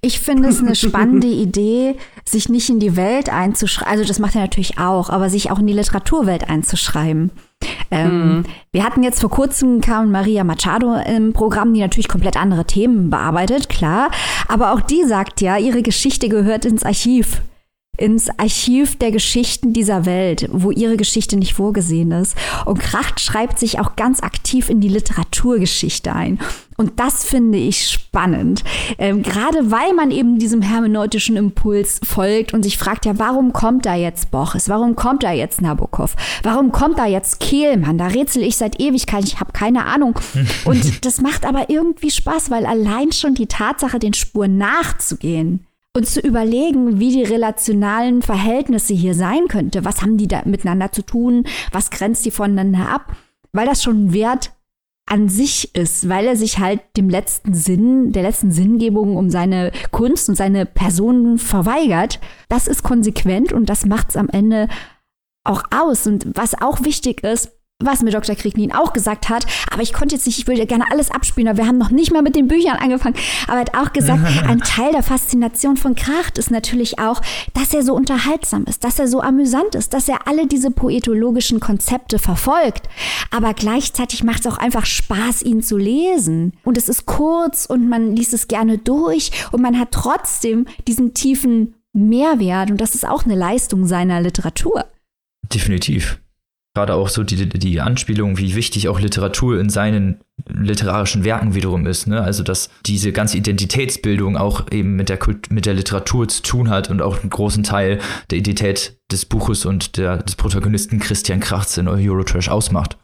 [0.02, 3.92] Ich finde es eine spannende Idee, sich nicht in die Welt einzuschreiben.
[3.92, 7.32] Also das macht er natürlich auch, aber sich auch in die Literaturwelt einzuschreiben.
[7.92, 8.44] Ähm, mhm.
[8.72, 13.10] Wir hatten jetzt vor kurzem kam Maria Machado im Programm, die natürlich komplett andere Themen
[13.10, 14.10] bearbeitet, klar.
[14.48, 17.42] Aber auch die sagt ja, ihre Geschichte gehört ins Archiv
[17.98, 22.36] ins Archiv der Geschichten dieser Welt, wo ihre Geschichte nicht vorgesehen ist.
[22.66, 26.40] Und Kracht schreibt sich auch ganz aktiv in die Literaturgeschichte ein.
[26.78, 28.64] Und das finde ich spannend.
[28.98, 33.86] Ähm, gerade weil man eben diesem hermeneutischen Impuls folgt und sich fragt, ja, warum kommt
[33.86, 34.68] da jetzt Boches?
[34.68, 36.16] Warum kommt da jetzt Nabokov?
[36.44, 37.98] Warum kommt da jetzt Kehlmann?
[37.98, 40.20] Da rätsel ich seit Ewigkeit, ich habe keine Ahnung.
[40.66, 46.06] Und das macht aber irgendwie Spaß, weil allein schon die Tatsache, den Spuren nachzugehen, und
[46.06, 49.86] zu überlegen, wie die relationalen Verhältnisse hier sein könnte.
[49.86, 51.46] Was haben die da miteinander zu tun?
[51.72, 53.16] Was grenzt die voneinander ab?
[53.54, 54.52] Weil das schon Wert
[55.06, 59.72] an sich ist, weil er sich halt dem letzten Sinn, der letzten Sinngebung um seine
[59.92, 62.20] Kunst und seine Personen verweigert.
[62.50, 64.68] Das ist konsequent und das macht es am Ende
[65.46, 66.08] auch aus.
[66.08, 67.52] Und was auch wichtig ist,
[67.84, 68.36] was mir Dr.
[68.36, 71.58] Kriegnin auch gesagt hat, aber ich konnte jetzt nicht, ich würde gerne alles abspielen, aber
[71.58, 73.16] wir haben noch nicht mal mit den Büchern angefangen.
[73.48, 77.22] Aber er hat auch gesagt, ein Teil der Faszination von Kracht ist natürlich auch,
[77.54, 81.60] dass er so unterhaltsam ist, dass er so amüsant ist, dass er alle diese poetologischen
[81.60, 82.88] Konzepte verfolgt.
[83.30, 86.54] Aber gleichzeitig macht es auch einfach Spaß, ihn zu lesen.
[86.64, 91.14] Und es ist kurz und man liest es gerne durch und man hat trotzdem diesen
[91.14, 94.86] tiefen Mehrwert und das ist auch eine Leistung seiner Literatur.
[95.54, 96.20] Definitiv
[96.76, 101.88] gerade auch so die, die Anspielung, wie wichtig auch Literatur in seinen literarischen Werken wiederum
[101.88, 102.06] ist.
[102.06, 102.22] Ne?
[102.22, 106.70] Also, dass diese ganze Identitätsbildung auch eben mit der, Kult mit der Literatur zu tun
[106.70, 111.40] hat und auch einen großen Teil der Identität des Buches und der, des Protagonisten Christian
[111.40, 112.98] Krachts in Eurotrash ausmacht.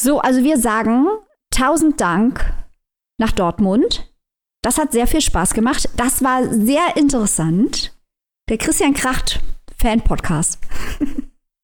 [0.00, 1.06] So, also wir sagen
[1.50, 2.52] tausend Dank
[3.18, 4.12] nach Dortmund.
[4.62, 5.88] Das hat sehr viel Spaß gemacht.
[5.96, 7.94] Das war sehr interessant.
[8.50, 9.40] Der Christian Kracht
[9.78, 10.58] Fan-Podcast.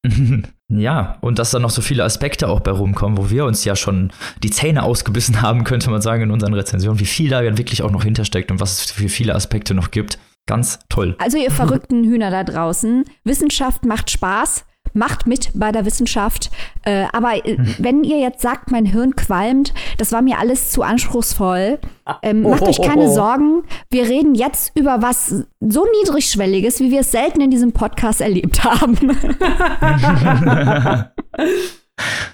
[0.68, 3.76] Ja, und dass da noch so viele Aspekte auch bei rumkommen, wo wir uns ja
[3.76, 7.82] schon die Zähne ausgebissen haben, könnte man sagen, in unseren Rezensionen, wie viel da wirklich
[7.82, 10.18] auch noch hintersteckt und was es für viele Aspekte noch gibt.
[10.46, 11.16] Ganz toll.
[11.18, 16.50] Also ihr verrückten Hühner da draußen, Wissenschaft macht Spaß macht mit bei der Wissenschaft.
[16.82, 20.82] Äh, aber äh, wenn ihr jetzt sagt, mein Hirn qualmt, das war mir alles zu
[20.82, 21.78] anspruchsvoll.
[22.22, 23.64] Ähm, macht euch keine Sorgen.
[23.90, 28.64] Wir reden jetzt über was so niedrigschwelliges, wie wir es selten in diesem Podcast erlebt
[28.64, 28.96] haben.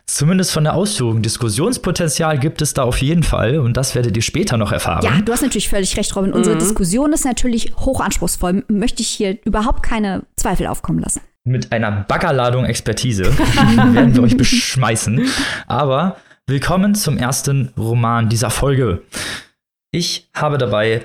[0.06, 1.22] Zumindest von der Ausführung.
[1.22, 5.04] Diskussionspotenzial gibt es da auf jeden Fall und das werdet ihr später noch erfahren.
[5.04, 6.32] Ja, du hast natürlich völlig recht, Robin.
[6.32, 6.60] Unsere mhm.
[6.60, 8.64] Diskussion ist natürlich hochanspruchsvoll.
[8.68, 11.20] Möchte ich hier überhaupt keine Zweifel aufkommen lassen
[11.50, 13.24] mit einer Baggerladung Expertise
[13.92, 15.28] werden wir euch beschmeißen.
[15.66, 19.02] Aber willkommen zum ersten Roman dieser Folge.
[19.90, 21.04] Ich habe dabei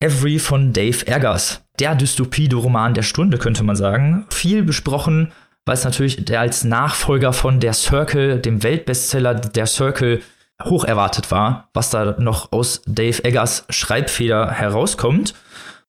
[0.00, 1.62] Every von Dave Eggers.
[1.80, 4.26] Der Dystopie-Roman der Stunde, könnte man sagen.
[4.30, 5.32] Viel besprochen,
[5.64, 10.20] weil es natürlich der als Nachfolger von Der Circle, dem Weltbestseller Der Circle,
[10.64, 15.34] hoch erwartet war, was da noch aus Dave Eggers Schreibfeder herauskommt.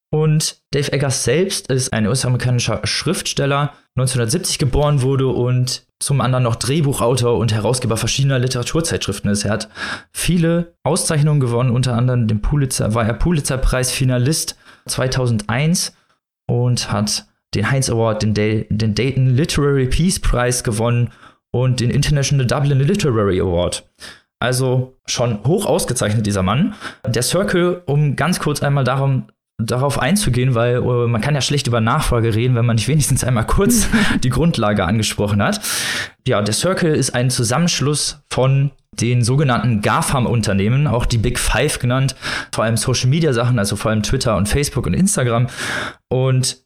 [0.09, 6.55] Und Dave Eggers selbst ist ein US-amerikanischer Schriftsteller, 1970 geboren wurde und zum anderen noch
[6.55, 9.43] Drehbuchautor und Herausgeber verschiedener Literaturzeitschriften ist.
[9.43, 9.69] Er hat
[10.11, 15.95] viele Auszeichnungen gewonnen, unter anderem den Pulitzer, war er Pulitzer-Preis-Finalist 2001
[16.47, 21.11] und hat den Heinz Award, den, den Dayton Literary Peace Prize gewonnen
[21.51, 23.89] und den International Dublin Literary Award.
[24.39, 26.75] Also schon hoch ausgezeichnet, dieser Mann.
[27.07, 31.67] Der Circle, um ganz kurz einmal darum darauf einzugehen, weil uh, man kann ja schlecht
[31.67, 33.87] über Nachfolge reden, wenn man nicht wenigstens einmal kurz
[34.23, 35.61] die Grundlage angesprochen hat.
[36.27, 42.15] Ja, der Circle ist ein Zusammenschluss von den sogenannten GAFAM-Unternehmen, auch die Big Five genannt,
[42.51, 45.47] vor allem Social-Media-Sachen, also vor allem Twitter und Facebook und Instagram.
[46.07, 46.57] Und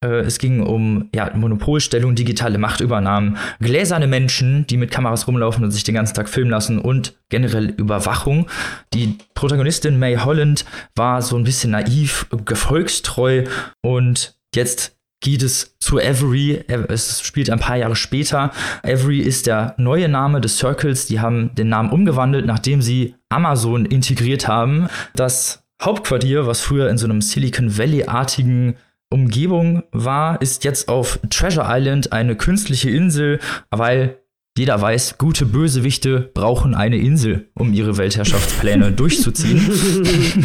[0.00, 5.84] es ging um ja, Monopolstellung, digitale Machtübernahmen, gläserne Menschen, die mit Kameras rumlaufen und sich
[5.84, 8.46] den ganzen Tag filmen lassen und generell Überwachung.
[8.92, 13.44] Die Protagonistin May Holland war so ein bisschen naiv, gefolgstreu
[13.82, 16.62] und jetzt geht es zu Avery.
[16.88, 18.52] Es spielt ein paar Jahre später.
[18.82, 21.06] Avery ist der neue Name des Circles.
[21.06, 24.88] Die haben den Namen umgewandelt, nachdem sie Amazon integriert haben.
[25.14, 28.76] Das Hauptquartier, was früher in so einem Silicon Valley-artigen
[29.10, 33.38] Umgebung war, ist jetzt auf Treasure Island eine künstliche Insel,
[33.70, 34.18] weil
[34.58, 40.44] jeder weiß, gute Bösewichte brauchen eine Insel, um ihre Weltherrschaftspläne durchzuziehen.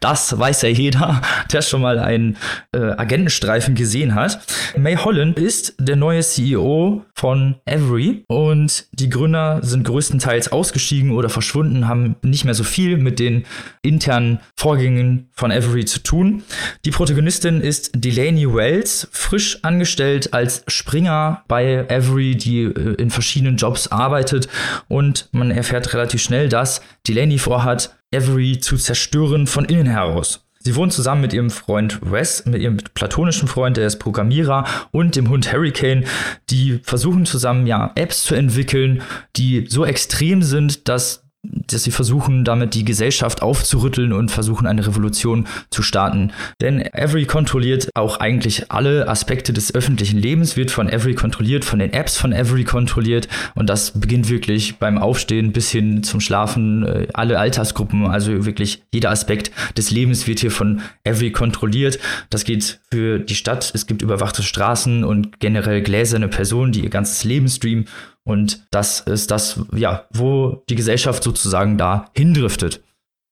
[0.00, 2.36] Das weiß ja jeder, der schon mal einen
[2.72, 4.38] äh, Agentenstreifen gesehen hat.
[4.76, 11.28] May Holland ist der neue CEO von Every und die Gründer sind größtenteils ausgestiegen oder
[11.28, 13.46] verschwunden, haben nicht mehr so viel mit den
[13.82, 16.42] internen Vorgängen von Every zu tun.
[16.84, 23.56] Die Protagonistin ist Delaney Wells, frisch angestellt als Springer bei Every, die äh, in verschiedenen
[23.56, 24.48] Jobs arbeitet
[24.88, 30.46] und man erfährt relativ schnell, dass Delaney vorhat, Avery zu zerstören von innen heraus.
[30.66, 35.14] Sie wohnt zusammen mit ihrem Freund Wes, mit ihrem platonischen Freund, der ist Programmierer, und
[35.14, 36.04] dem Hund Hurricane.
[36.50, 39.02] Die versuchen zusammen ja Apps zu entwickeln,
[39.36, 41.25] die so extrem sind, dass
[41.66, 46.32] dass sie versuchen, damit die Gesellschaft aufzurütteln und versuchen, eine Revolution zu starten.
[46.60, 51.78] Denn Every kontrolliert auch eigentlich alle Aspekte des öffentlichen Lebens, wird von Every kontrolliert, von
[51.78, 56.84] den Apps von Every kontrolliert und das beginnt wirklich beim Aufstehen bis hin zum Schlafen,
[56.84, 61.98] äh, alle Altersgruppen, also wirklich jeder Aspekt des Lebens wird hier von Every kontrolliert.
[62.30, 66.90] Das geht für die Stadt, es gibt überwachte Straßen und generell gläserne Personen, die ihr
[66.90, 67.86] ganzes Leben streamen
[68.26, 72.82] und das ist das, ja, wo die Gesellschaft sozusagen da hindriftet.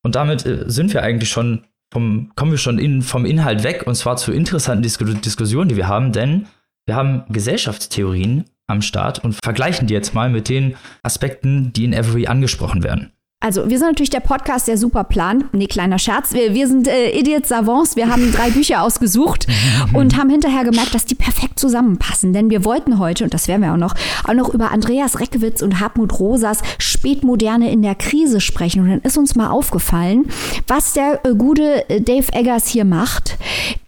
[0.04, 3.86] Und damit äh, sind wir eigentlich schon vom, kommen wir schon in, vom Inhalt weg
[3.86, 6.46] und zwar zu interessanten Dis Diskussionen, die wir haben, denn
[6.86, 11.92] wir haben Gesellschaftstheorien am Start und vergleichen die jetzt mal mit den Aspekten, die in
[11.92, 13.12] Every angesprochen werden.
[13.44, 15.52] Also, wir sind natürlich der Podcast, der super plant.
[15.52, 16.32] Nee, kleiner Scherz.
[16.32, 17.94] Wir, wir sind äh, Idiots Savants.
[17.94, 19.46] Wir haben drei Bücher ausgesucht
[19.92, 22.32] und haben hinterher gemerkt, dass die perfekt zusammenpassen.
[22.32, 23.94] Denn wir wollten heute, und das werden wir auch noch,
[24.26, 28.80] auch noch über Andreas Reckewitz und Hartmut Rosas Spätmoderne in der Krise sprechen.
[28.80, 30.24] Und dann ist uns mal aufgefallen,
[30.66, 33.36] was der äh, gute äh, Dave Eggers hier macht.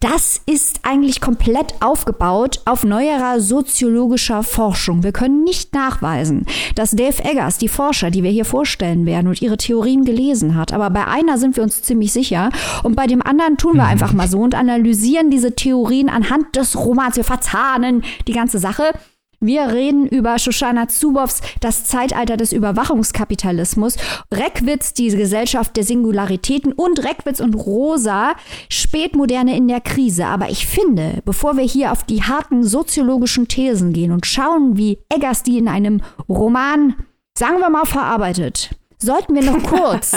[0.01, 5.03] Das ist eigentlich komplett aufgebaut auf neuerer soziologischer Forschung.
[5.03, 9.46] Wir können nicht nachweisen, dass Dave Eggers, die Forscher, die wir hier vorstellen werden und
[9.47, 10.73] ihre Theorien gelesen hat.
[10.73, 12.51] Aber bei einer sind wir uns ziemlich sicher
[12.83, 13.91] und bei dem anderen tun wir mhm.
[13.91, 17.17] einfach mal so und analysieren diese Theorien anhand des Romans.
[17.17, 18.93] Wir verzahnen die ganze Sache.
[19.41, 23.97] Wir reden über Shoshana Zuboffs Das Zeitalter des Überwachungskapitalismus,
[24.33, 28.35] Reckwitz, die Gesellschaft der Singularitäten und Reckwitz und Rosa,
[28.71, 30.27] Spätmoderne in der Krise.
[30.27, 34.99] Aber ich finde, bevor wir hier auf die harten soziologischen Thesen gehen und schauen, wie
[35.11, 36.95] Eggers die in einem Roman,
[37.37, 40.17] sagen wir mal, verarbeitet, sollten wir noch kurz,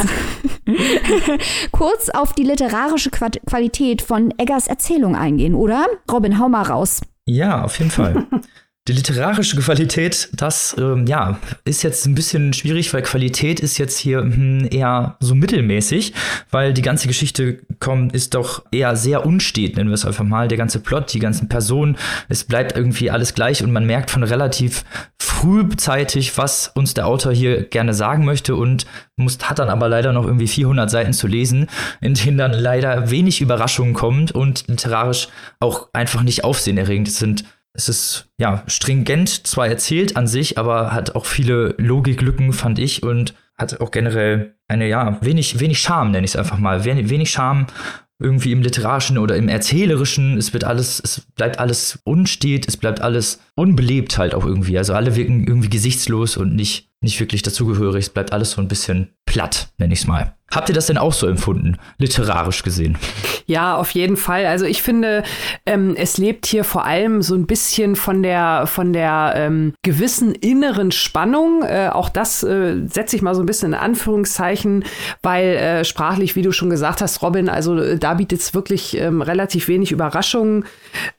[1.72, 5.88] kurz auf die literarische Qualität von Eggers Erzählung eingehen, oder?
[6.12, 7.02] Robin, hau mal raus.
[7.26, 8.28] Ja, auf jeden Fall.
[8.90, 14.00] Die literarische Qualität, das ähm, ja, ist jetzt ein bisschen schwierig, weil Qualität ist jetzt
[14.00, 16.12] hier hm, eher so mittelmäßig,
[16.50, 20.48] weil die ganze Geschichte kommt, ist doch eher sehr unstet, nennen wir es einfach mal.
[20.48, 21.98] Der ganze Plot, die ganzen Personen,
[22.30, 24.84] es bleibt irgendwie alles gleich und man merkt von relativ
[25.20, 30.14] frühzeitig, was uns der Autor hier gerne sagen möchte und muss, hat dann aber leider
[30.14, 31.68] noch irgendwie 400 Seiten zu lesen,
[32.02, 35.28] in denen dann leider wenig Überraschungen kommt und literarisch
[35.60, 37.44] auch einfach nicht aufsehenerregend sind
[37.80, 43.04] es ist ja stringent zwar erzählt an sich, aber hat auch viele Logiklücken, fand ich,
[43.04, 46.84] und hat auch generell eine, ja, wenig, wenig Charme, nenne ich es einfach mal.
[46.84, 47.68] Wenig, wenig Charme
[48.22, 50.38] irgendwie im Literarischen oder im Erzählerischen.
[50.38, 54.78] Es wird alles, es bleibt alles unstet, es bleibt alles unbelebt halt auch irgendwie.
[54.78, 58.08] Also alle wirken irgendwie gesichtslos und nicht, nicht wirklich dazugehörig.
[58.08, 60.34] Es bleibt alles so ein bisschen platt, nenne ich es mal.
[60.52, 62.98] Habt ihr das denn auch so empfunden, literarisch gesehen?
[63.46, 64.46] Ja, auf jeden Fall.
[64.46, 65.24] Also ich finde,
[65.66, 70.34] ähm, es lebt hier vor allem so ein bisschen von der von der ähm, gewissen
[70.34, 71.64] inneren Spannung.
[71.64, 74.86] Äh, auch das äh, setze ich mal so ein bisschen in Anführungszeichen,
[75.22, 78.98] weil äh, sprachlich, wie du schon gesagt hast, Robin, also äh, da bietet es wirklich
[78.98, 80.66] ähm, relativ wenig Überraschungen.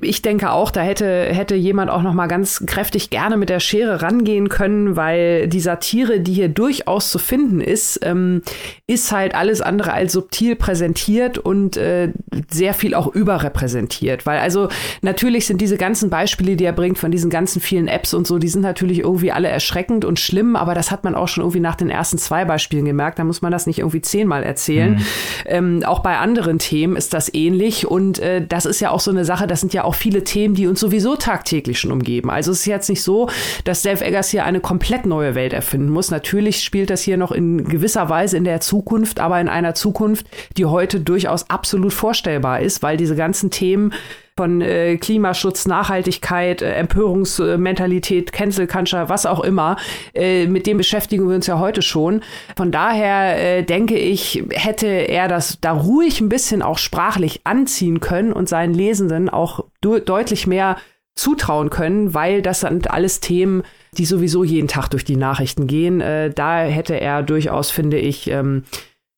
[0.00, 3.60] Ich denke auch, da hätte hätte jemand auch noch mal ganz kräftig gerne mit der
[3.60, 8.42] Schere rangehen können, weil die Satire, die hier durchaus zu finden ist, ähm,
[8.86, 12.12] ist halt alles andere als subtil präsentiert und äh,
[12.50, 14.26] sehr viel auch überrepräsentiert.
[14.26, 14.68] Weil also
[15.02, 18.38] natürlich sind diese ganzen Beispiele, die er bringt von diesen ganzen vielen Apps und so,
[18.38, 21.60] die sind natürlich irgendwie alle erschreckend und schlimm, aber das hat man auch schon irgendwie
[21.60, 23.18] nach den ersten zwei Beispielen gemerkt.
[23.18, 24.94] Da muss man das nicht irgendwie zehnmal erzählen.
[24.94, 25.04] Mhm.
[25.46, 29.10] Ähm, auch bei anderen Themen ist das ähnlich und äh, das ist ja auch so
[29.10, 32.30] eine Sache, das sind ja auch viele Themen, die uns sowieso tagtäglich schon umgeben.
[32.30, 33.28] Also es ist jetzt nicht so,
[33.64, 36.10] dass Dave Eggers hier eine komplett neue Welt erfinden muss.
[36.10, 40.26] Natürlich spielt das hier noch in gewisser Weise in der Zukunft, aber in einer Zukunft,
[40.56, 43.92] die heute durchaus absolut vorstellbar ist, weil diese ganzen Themen
[44.36, 49.76] von äh, Klimaschutz, Nachhaltigkeit, äh, Empörungsmentalität, Cancel Culture, was auch immer,
[50.14, 52.22] äh, mit dem beschäftigen wir uns ja heute schon.
[52.56, 57.98] Von daher äh, denke ich, hätte er das da ruhig ein bisschen auch sprachlich anziehen
[57.98, 60.76] können und seinen Lesenden auch deutlich mehr
[61.20, 63.62] zutrauen können, weil das sind alles Themen,
[63.96, 66.00] die sowieso jeden Tag durch die Nachrichten gehen.
[66.00, 68.64] Äh, da hätte er durchaus, finde ich, ähm,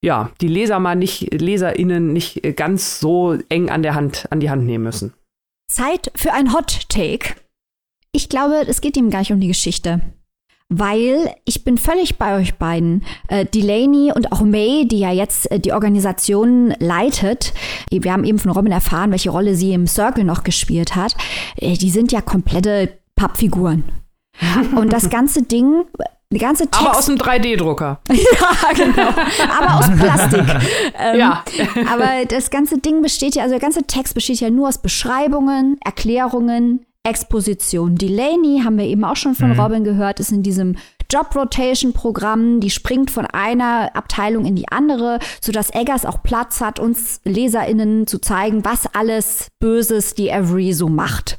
[0.04, 4.50] ja, die Leser mal nicht, LeserInnen nicht ganz so eng an der Hand, an die
[4.50, 5.14] Hand nehmen müssen.
[5.68, 7.36] Zeit für ein Hot Take.
[8.10, 10.00] Ich glaube, es geht ihm gar nicht um die Geschichte.
[10.74, 13.04] Weil ich bin völlig bei euch beiden.
[13.28, 17.52] Äh, Delaney und auch May, die ja jetzt äh, die Organisation leitet,
[17.90, 21.14] wir haben eben von Robin erfahren, welche Rolle sie im Circle noch gespielt hat,
[21.56, 23.84] äh, die sind ja komplette Pappfiguren.
[24.76, 25.84] Und das ganze Ding
[26.32, 28.00] die ganze Text aber aus einem 3D-Drucker.
[28.08, 29.08] ja, genau.
[29.58, 30.40] Aber aus Plastik.
[30.98, 31.44] ähm, ja.
[31.92, 35.78] aber das ganze Ding besteht ja, also der ganze Text besteht ja nur aus Beschreibungen,
[35.84, 37.96] Erklärungen, Exposition.
[37.96, 39.60] Delaney, haben wir eben auch schon von mhm.
[39.60, 40.76] Robin gehört, ist in diesem
[41.10, 46.60] Job Rotation Programm, die springt von einer Abteilung in die andere, sodass Eggers auch Platz
[46.60, 51.36] hat, uns LeserInnen zu zeigen, was alles Böses die Avery so macht.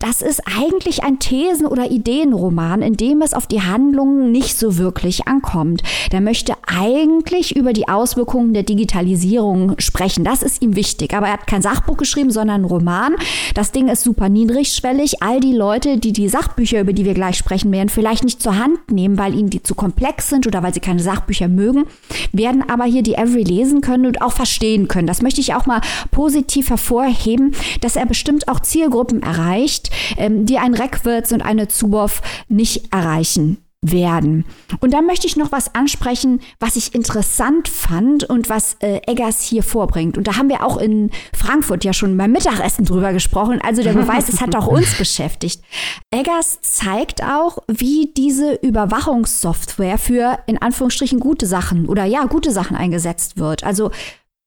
[0.00, 4.78] Das ist eigentlich ein Thesen- oder Ideenroman, in dem es auf die Handlungen nicht so
[4.78, 5.82] wirklich ankommt.
[6.12, 10.22] Der möchte eigentlich über die Auswirkungen der Digitalisierung sprechen.
[10.22, 11.14] Das ist ihm wichtig.
[11.14, 13.16] Aber er hat kein Sachbuch geschrieben, sondern einen Roman.
[13.54, 15.20] Das Ding ist super niedrigschwellig.
[15.20, 18.56] All die Leute, die die Sachbücher, über die wir gleich sprechen werden, vielleicht nicht zur
[18.56, 21.86] Hand nehmen, weil ihnen die zu komplex sind oder weil sie keine Sachbücher mögen,
[22.30, 25.08] werden aber hier die Every lesen können und auch verstehen können.
[25.08, 25.80] Das möchte ich auch mal
[26.12, 32.22] positiv hervorheben, dass er bestimmt auch Zielgruppen erreicht, ähm, die ein Reckwitz und eine Zuboff
[32.48, 34.44] nicht erreichen werden.
[34.80, 39.42] Und dann möchte ich noch was ansprechen, was ich interessant fand und was äh, Eggers
[39.42, 40.18] hier vorbringt.
[40.18, 43.60] Und da haben wir auch in Frankfurt ja schon beim Mittagessen drüber gesprochen.
[43.62, 45.62] Also der Beweis, es hat auch uns beschäftigt.
[46.10, 52.76] Eggers zeigt auch, wie diese Überwachungssoftware für in Anführungsstrichen gute Sachen oder ja, gute Sachen
[52.76, 53.62] eingesetzt wird.
[53.62, 53.92] Also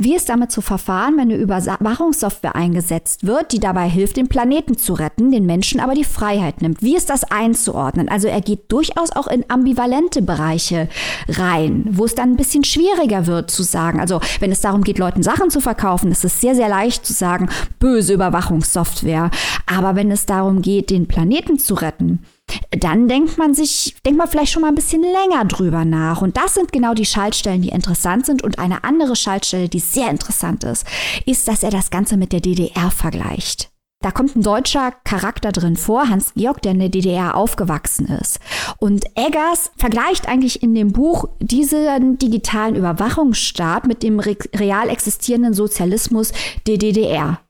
[0.04, 4.78] wie ist damit zu verfahren, wenn eine Überwachungssoftware eingesetzt wird, die dabei hilft, den Planeten
[4.78, 6.82] zu retten, den Menschen aber die Freiheit nimmt?
[6.82, 8.10] Wie ist das einzuordnen?
[8.10, 10.90] Also er geht durchaus auch in ambivalente Bereiche
[11.30, 14.00] rein, wo es dann ein bisschen schwieriger wird zu sagen.
[14.00, 17.14] Also wenn es darum geht, Leuten Sachen zu verkaufen, ist es sehr, sehr leicht zu
[17.14, 17.50] sagen,
[17.80, 19.30] böse Überwachungssoftware.
[19.68, 22.24] Aber wenn es darum geht, den Planeten zu retten,
[22.72, 26.22] dann denkt man sich, denkt man vielleicht schon mal ein bisschen länger drüber nach.
[26.22, 28.44] Und das sind genau die Schaltstellen, die interessant sind.
[28.44, 30.86] Und eine andere Schaltstelle, die sehr interessant ist,
[31.26, 33.72] ist, dass er das Ganze mit der DDR vergleicht.
[34.02, 38.40] Da kommt ein deutscher Charakter drin vor, Hans Georg, der in der DDR aufgewachsen ist.
[38.80, 46.34] Und Eggers vergleicht eigentlich in dem Buch diesen digitalen Überwachungsstaat mit dem real existierenden Sozialismus
[46.66, 47.42] der DDR.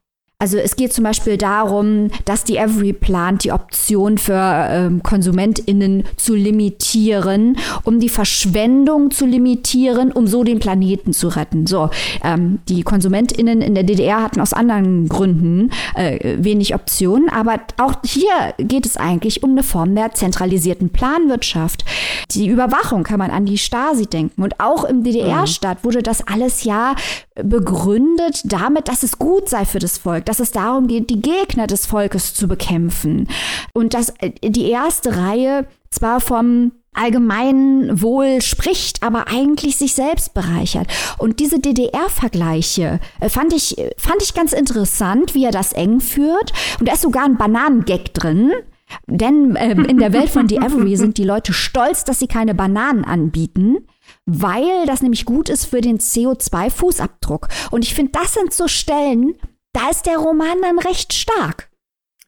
[0.41, 6.03] Also es geht zum Beispiel darum, dass die Every plant, die Option für ähm, KonsumentInnen
[6.17, 11.67] zu limitieren, um die Verschwendung zu limitieren, um so den Planeten zu retten.
[11.67, 11.91] So,
[12.23, 17.93] ähm, die KonsumentInnen in der DDR hatten aus anderen Gründen äh, wenig Optionen, aber auch
[18.03, 21.85] hier geht es eigentlich um eine Form der zentralisierten Planwirtschaft.
[22.31, 24.41] Die Überwachung kann man an die Stasi denken.
[24.41, 26.95] Und auch im DDR-Staat wurde das alles ja
[27.43, 31.67] begründet damit, dass es gut sei für das Volk, dass es darum geht, die Gegner
[31.67, 33.27] des Volkes zu bekämpfen.
[33.73, 40.33] Und dass äh, die erste Reihe zwar vom allgemeinen Wohl spricht, aber eigentlich sich selbst
[40.33, 40.87] bereichert.
[41.17, 46.51] Und diese DDR-Vergleiche äh, fand ich, fand ich ganz interessant, wie er das eng führt.
[46.79, 48.51] Und da ist sogar ein Bananengag drin.
[49.07, 52.53] Denn ähm, in der Welt von The Avery sind die Leute stolz, dass sie keine
[52.53, 53.77] Bananen anbieten
[54.25, 57.49] weil das nämlich gut ist für den CO2-Fußabdruck.
[57.71, 59.39] Und ich finde, das sind so Stellen,
[59.73, 61.69] da ist der Roman dann recht stark.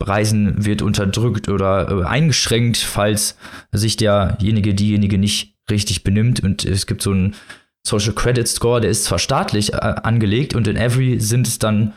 [0.00, 3.36] Reisen wird unterdrückt oder äh, eingeschränkt, falls
[3.72, 6.40] sich derjenige, diejenige nicht richtig benimmt.
[6.40, 7.34] Und es gibt so einen
[7.86, 11.92] Social Credit Score, der ist zwar staatlich äh, angelegt und in Every sind es dann,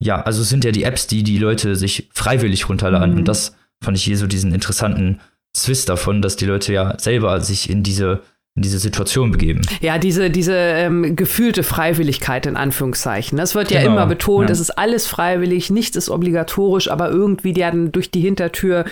[0.00, 3.12] ja, also sind ja die Apps, die die Leute sich freiwillig runterladen.
[3.12, 3.18] Mhm.
[3.18, 5.20] Und das fand ich hier so diesen interessanten
[5.52, 8.22] Zwist davon, dass die Leute ja selber sich in diese
[8.56, 9.62] in diese Situation begeben.
[9.80, 13.36] Ja, diese, diese ähm, gefühlte Freiwilligkeit in Anführungszeichen.
[13.36, 13.80] Das wird genau.
[13.80, 14.52] ja immer betont, ja.
[14.52, 18.84] es ist alles freiwillig, nichts ist obligatorisch, aber irgendwie dann durch die Hintertür.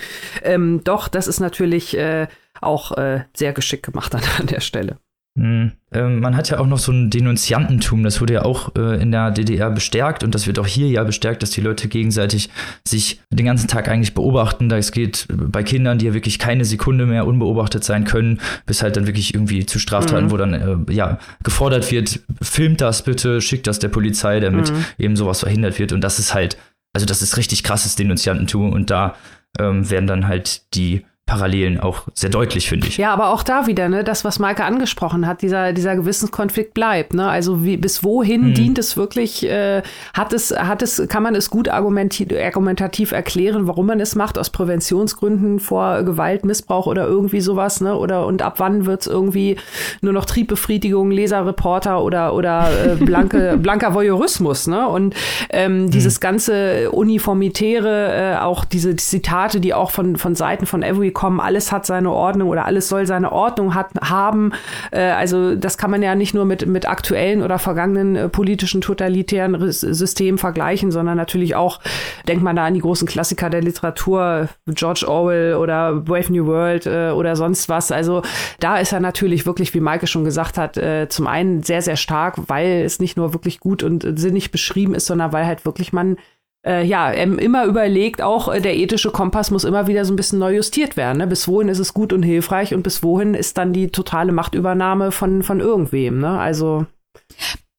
[0.43, 2.27] Ähm, doch, das ist natürlich äh,
[2.59, 4.97] auch äh, sehr geschickt gemacht an, an der Stelle.
[5.35, 5.71] Mhm.
[5.91, 9.11] Ähm, man hat ja auch noch so ein Denunziantentum, das wurde ja auch äh, in
[9.11, 12.49] der DDR bestärkt und das wird auch hier ja bestärkt, dass die Leute gegenseitig
[12.87, 14.69] sich den ganzen Tag eigentlich beobachten.
[14.69, 18.83] Da es geht bei Kindern, die ja wirklich keine Sekunde mehr unbeobachtet sein können, bis
[18.83, 20.31] halt dann wirklich irgendwie zu Straftaten, mhm.
[20.31, 24.85] wo dann äh, ja gefordert wird, filmt das bitte, schickt das der Polizei, damit mhm.
[24.99, 25.93] eben sowas verhindert wird.
[25.93, 26.57] Und das ist halt,
[26.93, 29.15] also das ist richtig krasses Denunziantentum und da
[29.59, 32.97] ähm, werden dann halt die Parallelen auch sehr deutlich, finde ich.
[32.97, 37.15] Ja, aber auch da wieder, ne, das, was Maike angesprochen hat, dieser, dieser Gewissenskonflikt bleibt.
[37.15, 37.27] Ne?
[37.27, 38.53] Also wie, bis wohin mhm.
[38.53, 39.81] dient es wirklich, äh,
[40.13, 44.51] hat es, hat es, kann man es gut argumentativ erklären, warum man es macht, aus
[44.51, 47.97] Präventionsgründen vor Gewalt, Missbrauch oder irgendwie sowas, ne?
[47.97, 49.57] Oder und ab wann wird es irgendwie
[50.01, 54.87] nur noch Triebbefriedigung, Leserreporter oder, oder äh, blanke, blanker Voyeurismus, ne?
[54.87, 55.15] Und
[55.49, 56.21] ähm, dieses mhm.
[56.21, 61.71] ganze Uniformitäre, äh, auch diese Zitate, die auch von, von Seiten von Every kommen, alles
[61.71, 64.51] hat seine Ordnung oder alles soll seine Ordnung hat, haben.
[64.91, 68.81] Äh, also das kann man ja nicht nur mit, mit aktuellen oder vergangenen äh, politischen
[68.81, 71.79] totalitären Systemen vergleichen, sondern natürlich auch,
[72.27, 76.87] denkt man da an die großen Klassiker der Literatur, George Orwell oder Brave New World
[76.87, 77.93] äh, oder sonst was.
[77.93, 78.21] Also
[78.59, 81.95] da ist er natürlich wirklich, wie Maike schon gesagt hat, äh, zum einen sehr, sehr
[81.95, 85.93] stark, weil es nicht nur wirklich gut und sinnig beschrieben ist, sondern weil halt wirklich
[85.93, 86.17] man
[86.65, 90.39] äh, ja, immer überlegt, auch äh, der ethische Kompass muss immer wieder so ein bisschen
[90.39, 91.17] neu justiert werden.
[91.17, 91.27] Ne?
[91.27, 95.11] Bis wohin ist es gut und hilfreich und bis wohin ist dann die totale Machtübernahme
[95.11, 96.19] von, von irgendwem.
[96.19, 96.39] Ne?
[96.39, 96.85] Also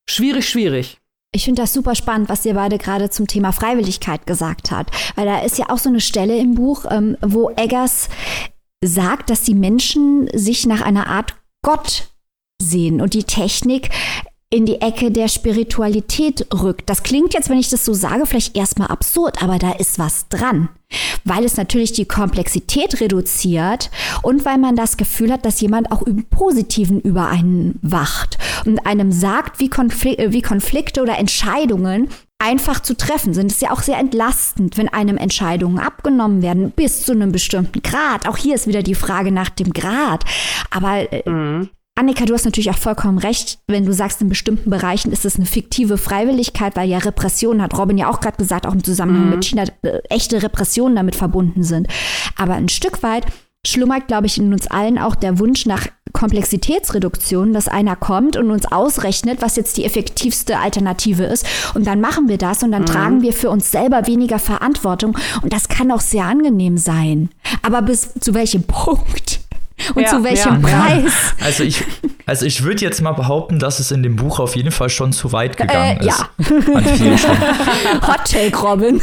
[0.09, 0.99] schwierig, schwierig.
[1.33, 4.95] Ich finde das super spannend, was ihr beide gerade zum Thema Freiwilligkeit gesagt habt.
[5.17, 8.09] Weil da ist ja auch so eine Stelle im Buch, ähm, wo Eggers
[8.85, 12.13] sagt, dass die Menschen sich nach einer Art Gott
[12.61, 13.91] sehen und die Technik
[14.51, 16.89] in die Ecke der Spiritualität rückt.
[16.89, 20.29] Das klingt jetzt, wenn ich das so sage, vielleicht erstmal absurd, aber da ist was
[20.29, 20.69] dran.
[21.25, 23.91] Weil es natürlich die Komplexität reduziert
[24.23, 28.87] und weil man das Gefühl hat, dass jemand auch im Positiven über einen wacht und
[28.87, 33.47] einem sagt, wie, Konflik wie Konflikte oder Entscheidungen einfach zu treffen sind.
[33.47, 37.83] Es ist ja auch sehr entlastend, wenn einem Entscheidungen abgenommen werden, bis zu einem bestimmten
[37.83, 38.29] Grad.
[38.29, 40.25] Auch hier ist wieder die Frage nach dem Grad.
[40.71, 41.71] Aber äh, mhm.
[41.97, 45.37] Annika, du hast natürlich auch vollkommen recht, wenn du sagst, in bestimmten Bereichen ist es
[45.37, 49.27] eine fiktive Freiwilligkeit, weil ja Repressionen, hat Robin ja auch gerade gesagt, auch im Zusammenhang
[49.27, 49.31] mhm.
[49.31, 51.87] mit China, äh, echte Repressionen damit verbunden sind.
[52.37, 53.27] Aber ein Stück weit
[53.65, 58.51] schlummert, glaube ich, in uns allen auch der Wunsch nach Komplexitätsreduktion, dass einer kommt und
[58.51, 61.47] uns ausrechnet, was jetzt die effektivste Alternative ist.
[61.75, 62.87] Und dann machen wir das und dann mhm.
[62.87, 65.17] tragen wir für uns selber weniger Verantwortung.
[65.43, 67.31] Und das kann auch sehr angenehm sein.
[67.63, 69.44] Aber bis zu welchem Punkt?
[69.95, 70.69] Und ja, zu welchem ja.
[70.69, 71.13] Preis?
[71.45, 71.85] Also ich,
[72.25, 75.13] also ich würde jetzt mal behaupten, dass es in dem Buch auf jeden Fall schon
[75.13, 76.15] zu weit gegangen äh, ja.
[76.39, 76.49] ist.
[78.09, 79.01] Hot Take, Robin.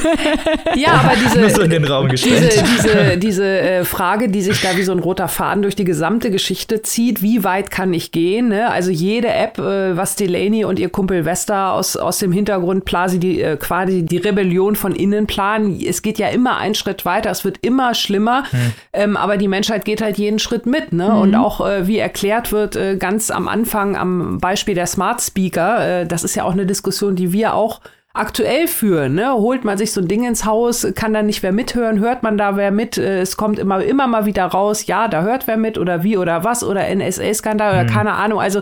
[0.75, 4.99] Ja, aber diese, so diese, diese, diese äh, Frage, die sich da wie so ein
[4.99, 8.47] roter Faden durch die gesamte Geschichte zieht, wie weit kann ich gehen?
[8.47, 8.71] Ne?
[8.71, 13.19] Also jede App, äh, was Delaney und ihr Kumpel Vesta aus, aus dem Hintergrund quasi
[13.19, 17.29] die, äh, quasi die Rebellion von innen planen, es geht ja immer einen Schritt weiter,
[17.29, 18.59] es wird immer schlimmer, hm.
[18.93, 21.09] ähm, aber die Menschheit geht halt jeden Schritt mit mit, ne?
[21.09, 21.21] Mhm.
[21.21, 26.01] Und auch äh, wie erklärt wird, äh, ganz am Anfang am Beispiel der Smart Speaker,
[26.01, 27.81] äh, das ist ja auch eine Diskussion, die wir auch
[28.13, 29.15] aktuell führen.
[29.15, 29.31] Ne?
[29.31, 32.37] Holt man sich so ein Ding ins Haus, kann da nicht wer mithören, hört man
[32.37, 35.57] da wer mit, äh, es kommt immer, immer mal wieder raus, ja, da hört wer
[35.57, 37.87] mit oder wie oder was oder NSA-Skandal oder mhm.
[37.87, 38.41] keine Ahnung.
[38.41, 38.61] Also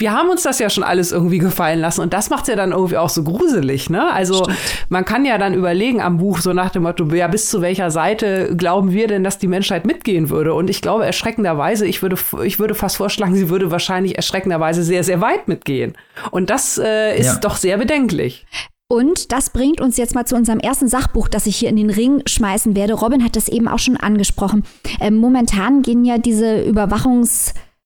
[0.00, 2.72] wir haben uns das ja schon alles irgendwie gefallen lassen und das macht ja dann
[2.72, 4.12] irgendwie auch so gruselig, ne?
[4.12, 4.58] Also Stimmt.
[4.88, 7.92] man kann ja dann überlegen am Buch so nach dem Motto, ja, bis zu welcher
[7.92, 10.52] Seite glauben wir denn, dass die Menschheit mitgehen würde?
[10.54, 15.04] Und ich glaube erschreckenderweise, ich würde, ich würde fast vorschlagen, sie würde wahrscheinlich erschreckenderweise sehr,
[15.04, 15.96] sehr weit mitgehen.
[16.32, 17.36] Und das äh, ist ja.
[17.36, 18.46] doch sehr bedenklich.
[18.88, 21.90] Und das bringt uns jetzt mal zu unserem ersten Sachbuch, das ich hier in den
[21.90, 22.94] Ring schmeißen werde.
[22.94, 24.64] Robin hat das eben auch schon angesprochen.
[25.00, 26.64] Ähm, momentan gehen ja diese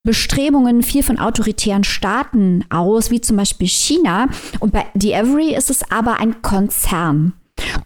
[0.08, 4.28] Überwachungsbestrebungen viel von autoritären Staaten aus, wie zum Beispiel China.
[4.58, 7.34] Und bei The Every ist es aber ein Konzern.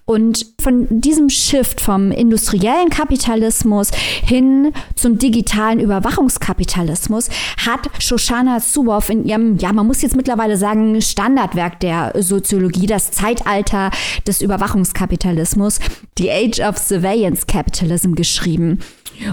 [0.05, 7.29] Und von diesem Shift vom industriellen Kapitalismus hin zum digitalen Überwachungskapitalismus
[7.67, 13.11] hat Shoshana Zuboff in ihrem, ja, man muss jetzt mittlerweile sagen, Standardwerk der Soziologie, das
[13.11, 13.91] Zeitalter
[14.27, 15.81] des Überwachungskapitalismus,
[16.19, 18.79] The Age of Surveillance Capitalism geschrieben.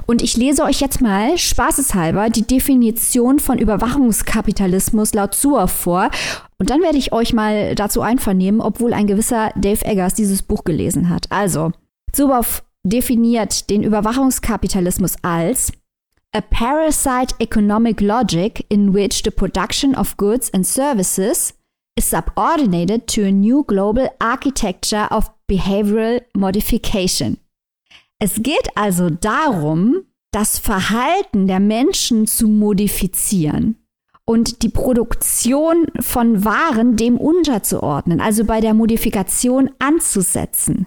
[0.05, 6.09] Und ich lese euch jetzt mal spaßeshalber die Definition von Überwachungskapitalismus laut Zuoff vor
[6.57, 10.65] und dann werde ich euch mal dazu einvernehmen, obwohl ein gewisser Dave Eggers dieses Buch
[10.65, 11.18] gelesen hat.
[11.29, 11.71] Also,
[12.13, 15.71] Zuboff definiert den Überwachungskapitalismus als
[16.33, 21.53] a parasite economic logic in which the production of goods and services
[21.95, 27.37] is subordinated to a new global architecture of behavioral modification.
[28.19, 33.77] Es geht also darum, das Verhalten der Menschen zu modifizieren
[34.25, 40.85] und die Produktion von Waren dem unterzuordnen, also bei der Modifikation anzusetzen.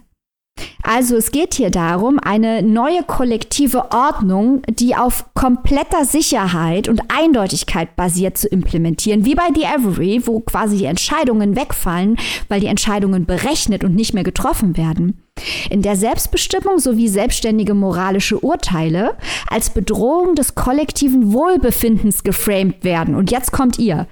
[0.82, 7.94] Also es geht hier darum, eine neue kollektive Ordnung, die auf kompletter Sicherheit und Eindeutigkeit
[7.96, 12.16] basiert zu implementieren, wie bei The Every, wo quasi die Entscheidungen wegfallen,
[12.48, 15.22] weil die Entscheidungen berechnet und nicht mehr getroffen werden
[15.70, 19.16] in der Selbstbestimmung sowie selbstständige moralische Urteile
[19.48, 23.14] als Bedrohung des kollektiven Wohlbefindens geframed werden.
[23.14, 24.06] Und jetzt kommt ihr.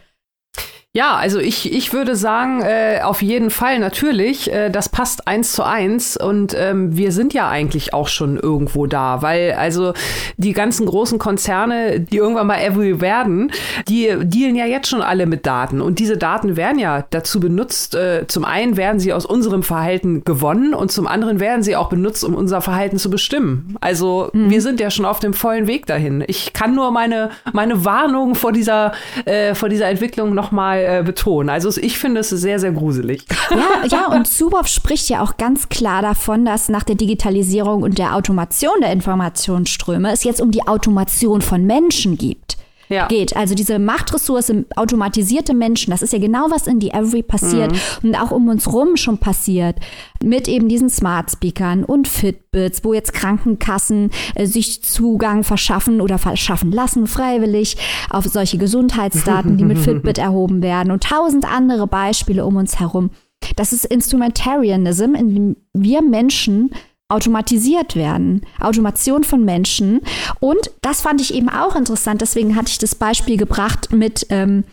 [0.93, 5.53] Ja, also ich, ich würde sagen, äh, auf jeden Fall natürlich, äh, das passt eins
[5.53, 9.93] zu eins und ähm, wir sind ja eigentlich auch schon irgendwo da, weil also
[10.37, 13.53] die ganzen großen Konzerne, die irgendwann mal Every werden,
[13.87, 17.95] die dealen ja jetzt schon alle mit Daten und diese Daten werden ja dazu benutzt,
[17.95, 21.89] äh, zum einen werden sie aus unserem Verhalten gewonnen und zum anderen werden sie auch
[21.89, 23.77] benutzt, um unser Verhalten zu bestimmen.
[23.81, 24.51] Also mhm.
[24.51, 26.25] wir sind ja schon auf dem vollen Weg dahin.
[26.27, 28.91] Ich kann nur meine, meine Warnung vor dieser,
[29.25, 31.49] äh, vor dieser Entwicklung nochmal äh, betonen.
[31.49, 33.25] Also ich finde es sehr, sehr gruselig.
[33.51, 37.99] Ja, ja, und Zuboff spricht ja auch ganz klar davon, dass nach der Digitalisierung und
[37.99, 42.57] der Automation der Informationsströme es jetzt um die Automation von Menschen gibt
[42.91, 43.07] ja.
[43.07, 43.37] geht.
[43.37, 48.09] Also diese Machtressource, automatisierte Menschen, das ist ja genau, was in die Every passiert mhm.
[48.09, 49.77] und auch um uns rum schon passiert.
[50.23, 56.19] Mit eben diesen Smart Speakern und Fitbits, wo jetzt Krankenkassen äh, sich Zugang verschaffen oder
[56.19, 57.77] verschaffen lassen, freiwillig,
[58.11, 63.11] auf solche Gesundheitsdaten, die mit Fitbit erhoben werden und tausend andere Beispiele um uns herum.
[63.57, 66.71] Das ist Instrumentarianism, in dem wir Menschen
[67.11, 68.43] automatisiert werden.
[68.61, 70.01] Automation von Menschen.
[70.39, 72.21] Und das fand ich eben auch interessant.
[72.21, 74.65] Deswegen hatte ich das Beispiel gebracht mit ähm,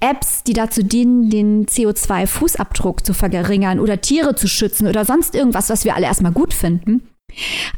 [0.00, 5.70] Apps, die dazu dienen, den CO2-Fußabdruck zu verringern oder Tiere zu schützen oder sonst irgendwas,
[5.70, 7.02] was wir alle erstmal gut finden.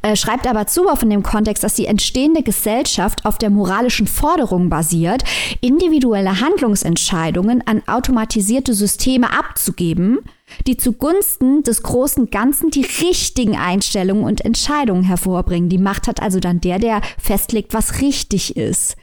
[0.03, 4.07] Äh, schreibt aber zu auf in dem Kontext, dass die entstehende Gesellschaft auf der moralischen
[4.07, 5.25] Forderung basiert,
[5.61, 10.19] individuelle Handlungsentscheidungen an automatisierte Systeme abzugeben
[10.67, 15.69] die zugunsten des großen Ganzen die richtigen Einstellungen und Entscheidungen hervorbringen.
[15.69, 18.97] Die Macht hat also dann der, der festlegt, was richtig ist.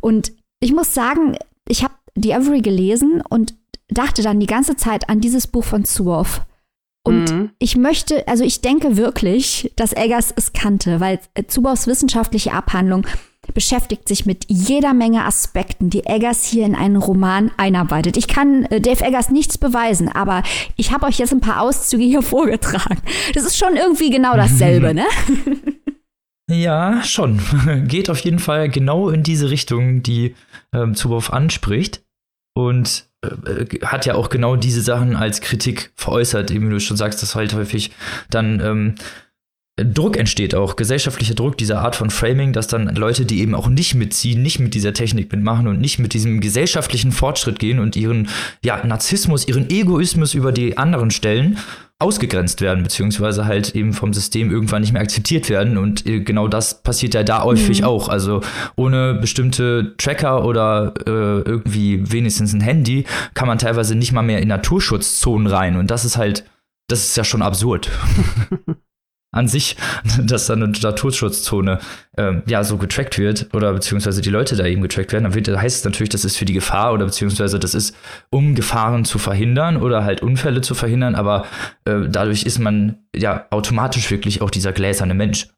[0.00, 1.36] Und ich muss sagen,
[1.68, 3.54] ich habe die Every gelesen und
[3.88, 6.42] dachte dann die ganze Zeit an dieses Buch von Zuoff.
[7.08, 7.50] Und mhm.
[7.58, 13.06] ich möchte, also ich denke wirklich, dass Eggers es kannte, weil Zuboffs wissenschaftliche Abhandlung
[13.54, 18.18] beschäftigt sich mit jeder Menge Aspekten, die Eggers hier in einen Roman einarbeitet.
[18.18, 20.42] Ich kann äh, Dave Eggers nichts beweisen, aber
[20.76, 23.00] ich habe euch jetzt ein paar Auszüge hier vorgetragen.
[23.32, 25.06] Das ist schon irgendwie genau dasselbe, ne?
[26.50, 27.40] Ja, schon.
[27.88, 30.34] Geht auf jeden Fall genau in diese Richtung, die
[30.72, 32.02] ähm, Zuboff anspricht.
[32.54, 33.07] Und äh,
[33.82, 37.34] hat ja auch genau diese Sachen als Kritik veräußert, eben wie du schon sagst, dass
[37.34, 37.90] halt häufig
[38.30, 38.94] dann ähm,
[39.76, 43.68] Druck entsteht auch, gesellschaftlicher Druck dieser Art von Framing, dass dann Leute, die eben auch
[43.68, 47.96] nicht mitziehen, nicht mit dieser Technik mitmachen und nicht mit diesem gesellschaftlichen Fortschritt gehen und
[47.96, 48.28] ihren
[48.64, 51.58] ja, Narzissmus, ihren Egoismus über die anderen stellen
[52.00, 55.76] ausgegrenzt werden, beziehungsweise halt eben vom System irgendwann nicht mehr akzeptiert werden.
[55.76, 57.86] Und äh, genau das passiert ja da häufig mhm.
[57.88, 58.08] auch.
[58.08, 58.40] Also
[58.76, 64.40] ohne bestimmte Tracker oder äh, irgendwie wenigstens ein Handy kann man teilweise nicht mal mehr
[64.40, 65.76] in Naturschutzzonen rein.
[65.76, 66.44] Und das ist halt,
[66.86, 67.90] das ist ja schon absurd.
[69.30, 69.76] an sich,
[70.22, 71.78] dass da eine Naturschutzzone
[72.16, 75.48] ähm, ja so getrackt wird oder beziehungsweise die Leute da eben getrackt werden, dann wird,
[75.48, 77.96] heißt es natürlich, das ist für die Gefahr oder beziehungsweise das ist,
[78.30, 81.46] um Gefahren zu verhindern oder halt Unfälle zu verhindern, aber
[81.84, 85.48] äh, dadurch ist man ja automatisch wirklich auch dieser gläserne Mensch,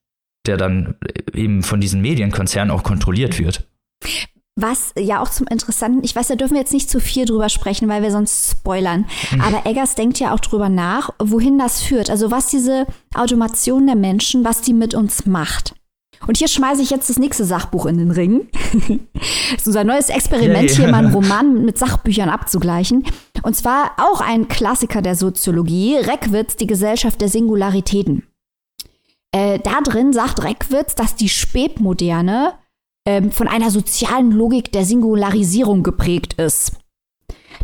[0.47, 0.97] der dann
[1.35, 3.69] eben von diesen Medienkonzernen auch kontrolliert wird.
[4.61, 7.49] Was ja auch zum Interessanten, ich weiß, da dürfen wir jetzt nicht zu viel drüber
[7.49, 9.07] sprechen, weil wir sonst spoilern.
[9.33, 9.41] Mhm.
[9.41, 12.11] Aber Eggers denkt ja auch drüber nach, wohin das führt.
[12.11, 15.75] Also was diese Automation der Menschen, was die mit uns macht.
[16.27, 18.49] Und hier schmeiße ich jetzt das nächste Sachbuch in den Ring.
[19.51, 20.77] das ist unser neues Experiment, yeah.
[20.77, 23.05] hier mal einen Roman mit Sachbüchern abzugleichen.
[23.43, 28.27] Und zwar auch ein Klassiker der Soziologie, Reckwitz, die Gesellschaft der Singularitäten.
[29.33, 32.55] Äh, da drin sagt Reckwitz, dass die Spätmoderne
[33.07, 36.73] ähm, von einer sozialen Logik der Singularisierung geprägt ist.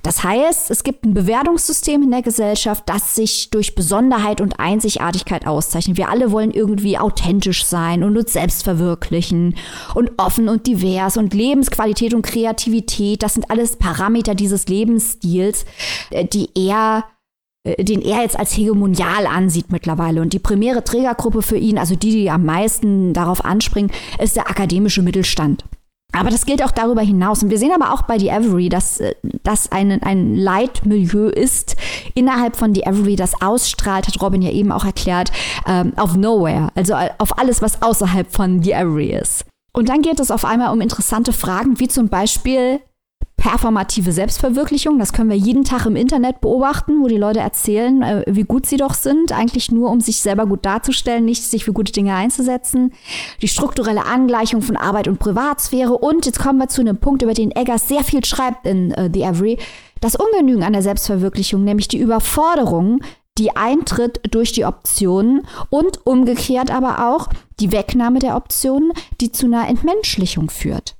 [0.02, 5.46] Das heißt, es gibt ein Bewertungssystem in der Gesellschaft, das sich durch Besonderheit und Einzigartigkeit
[5.46, 5.96] auszeichnet.
[5.96, 9.56] Wir alle wollen irgendwie authentisch sein und uns selbst verwirklichen
[9.94, 15.64] und offen und divers und Lebensqualität und Kreativität, das sind alles Parameter dieses Lebensstils,
[16.10, 17.04] äh, die eher
[17.78, 20.20] den er jetzt als hegemonial ansieht mittlerweile.
[20.20, 24.48] Und die primäre Trägergruppe für ihn, also die, die am meisten darauf anspringen, ist der
[24.48, 25.64] akademische Mittelstand.
[26.12, 27.42] Aber das gilt auch darüber hinaus.
[27.42, 31.76] Und wir sehen aber auch bei The Avery, dass äh, das ein, ein Leitmilieu ist
[32.14, 35.30] innerhalb von The Avery, das ausstrahlt, hat Robin ja eben auch erklärt,
[35.66, 39.44] ähm, auf Nowhere, also auf alles, was außerhalb von The Avery ist.
[39.72, 42.80] Und dann geht es auf einmal um interessante Fragen, wie zum Beispiel,
[43.36, 44.98] performative Selbstverwirklichung.
[44.98, 48.66] Das können wir jeden Tag im Internet beobachten, wo die Leute erzählen, äh, wie gut
[48.66, 52.14] sie doch sind, eigentlich nur um sich selber gut darzustellen, nicht sich für gute Dinge
[52.14, 52.92] einzusetzen.
[53.42, 55.96] Die strukturelle Angleichung von Arbeit und Privatsphäre.
[55.96, 59.08] Und jetzt kommen wir zu einem Punkt, über den Eggers sehr viel schreibt in uh,
[59.12, 59.58] The Every.
[60.00, 63.00] Das Ungenügen an der Selbstverwirklichung, nämlich die Überforderung,
[63.38, 67.28] die eintritt durch die Optionen und umgekehrt aber auch
[67.60, 70.95] die Wegnahme der Optionen, die zu einer Entmenschlichung führt.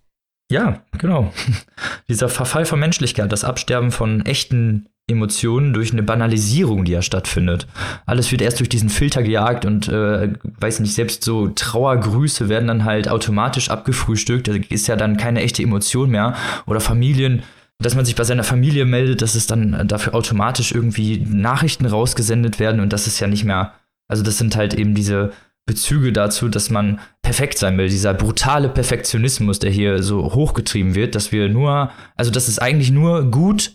[0.51, 1.33] Ja, genau.
[2.09, 7.69] Dieser Verfall von Menschlichkeit, das Absterben von echten Emotionen durch eine Banalisierung, die ja stattfindet.
[8.07, 12.67] Alles wird erst durch diesen Filter gejagt und äh, weiß nicht, selbst so Trauergrüße werden
[12.67, 14.49] dann halt automatisch abgefrühstückt.
[14.49, 16.35] Da ist ja dann keine echte Emotion mehr.
[16.67, 17.45] Oder Familien,
[17.79, 22.59] dass man sich bei seiner Familie meldet, dass es dann dafür automatisch irgendwie Nachrichten rausgesendet
[22.59, 23.75] werden und das ist ja nicht mehr,
[24.09, 25.33] also das sind halt eben diese
[25.67, 27.89] Bezüge dazu, dass man perfekt sein will.
[27.89, 32.93] Dieser brutale Perfektionismus, der hier so hochgetrieben wird, dass wir nur, also dass es eigentlich
[32.93, 33.73] nur gut,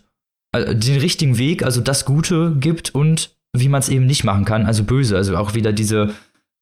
[0.54, 4.46] also den richtigen Weg, also das Gute gibt und wie man es eben nicht machen
[4.46, 5.18] kann, also böse.
[5.18, 6.14] Also auch wieder diese,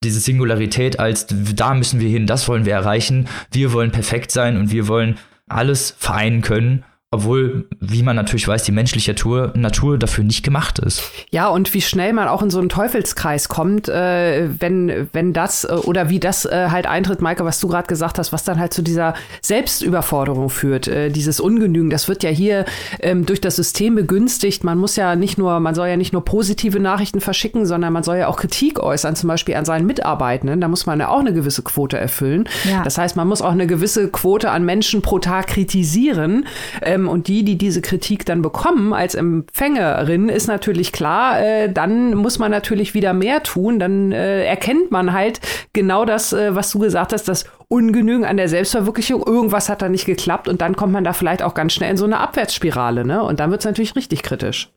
[0.03, 4.57] diese Singularität als da müssen wir hin, das wollen wir erreichen, wir wollen perfekt sein
[4.57, 9.97] und wir wollen alles vereinen können obwohl, wie man natürlich weiß, die menschliche Natur, Natur
[9.97, 11.01] dafür nicht gemacht ist.
[11.31, 15.63] Ja, und wie schnell man auch in so einen Teufelskreis kommt, äh, wenn, wenn das
[15.63, 18.59] äh, oder wie das äh, halt eintritt, Maike, was du gerade gesagt hast, was dann
[18.59, 22.65] halt zu dieser Selbstüberforderung führt, äh, dieses Ungenügen, das wird ja hier
[22.99, 24.63] ähm, durch das System begünstigt.
[24.63, 28.03] Man muss ja nicht nur, man soll ja nicht nur positive Nachrichten verschicken, sondern man
[28.03, 30.61] soll ja auch Kritik äußern, zum Beispiel an seinen Mitarbeitenden.
[30.61, 32.47] Da muss man ja auch eine gewisse Quote erfüllen.
[32.69, 32.83] Ja.
[32.83, 36.45] Das heißt, man muss auch eine gewisse Quote an Menschen pro Tag kritisieren.
[36.83, 41.71] Ähm, ähm, und die, die diese Kritik dann bekommen als Empfängerin, ist natürlich klar, äh,
[41.71, 43.79] dann muss man natürlich wieder mehr tun.
[43.79, 45.39] Dann äh, erkennt man halt
[45.73, 49.23] genau das, äh, was du gesagt hast, das Ungenügen an der Selbstverwirklichung.
[49.25, 51.97] Irgendwas hat da nicht geklappt und dann kommt man da vielleicht auch ganz schnell in
[51.97, 53.05] so eine Abwärtsspirale.
[53.05, 53.23] Ne?
[53.23, 54.71] Und dann wird es natürlich richtig kritisch.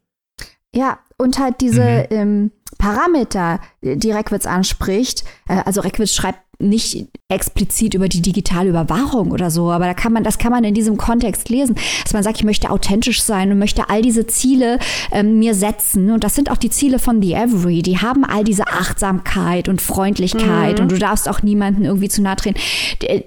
[0.75, 2.17] Ja, und halt diese mhm.
[2.17, 5.25] ähm, Parameter, die Reckwitz anspricht.
[5.49, 10.13] Äh, also Reckwitz schreibt nicht explizit über die digitale Überwachung oder so, aber da kann
[10.13, 13.51] man, das kann man in diesem Kontext lesen, dass man sagt, ich möchte authentisch sein
[13.51, 14.79] und möchte all diese Ziele
[15.11, 16.11] ähm, mir setzen.
[16.11, 17.83] Und das sind auch die Ziele von The Every.
[17.83, 20.83] Die haben all diese Achtsamkeit und Freundlichkeit mhm.
[20.83, 22.61] und du darfst auch niemanden irgendwie zu nahe treten.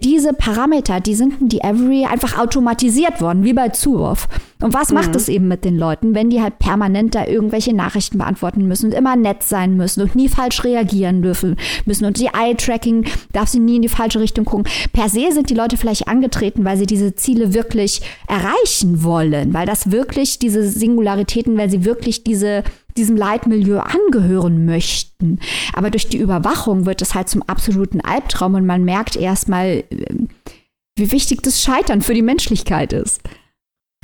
[0.03, 4.27] diese Parameter, die sind in The Every einfach automatisiert worden, wie bei Zuwurf.
[4.61, 4.95] Und was mhm.
[4.95, 8.87] macht es eben mit den Leuten, wenn die halt permanent da irgendwelche Nachrichten beantworten müssen
[8.87, 13.49] und immer nett sein müssen und nie falsch reagieren dürfen müssen und die Eye-Tracking darf
[13.49, 14.65] sie nie in die falsche Richtung gucken.
[14.93, 19.65] Per se sind die Leute vielleicht angetreten, weil sie diese Ziele wirklich erreichen wollen, weil
[19.65, 22.63] das wirklich diese Singularitäten, weil sie wirklich diese
[22.97, 25.39] diesem Leitmilieu angehören möchten.
[25.73, 29.83] Aber durch die Überwachung wird es halt zum absoluten Albtraum und man merkt erstmal,
[30.95, 33.21] wie wichtig das Scheitern für die Menschlichkeit ist.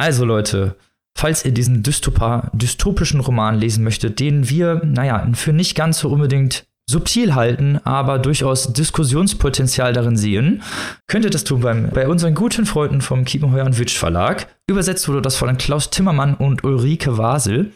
[0.01, 0.77] Also Leute,
[1.15, 6.09] falls ihr diesen Dystopa, dystopischen Roman lesen möchtet, den wir, naja, für nicht ganz so
[6.09, 10.63] unbedingt subtil halten, aber durchaus Diskussionspotenzial darin sehen,
[11.05, 14.47] könnt ihr das tun beim, bei unseren guten Freunden vom Kiepenheuer und Witsch Verlag.
[14.65, 17.71] Übersetzt wurde das von Klaus Timmermann und Ulrike Wasel.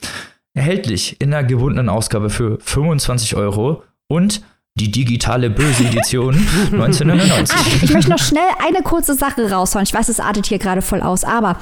[0.56, 4.42] Erhältlich in der gebundenen Ausgabe für 25 Euro und
[4.78, 7.56] die digitale böse Edition 1999.
[7.56, 9.86] Ah, ich möchte noch schnell eine kurze Sache raushauen.
[9.86, 11.60] Ich weiß, es artet hier gerade voll aus, aber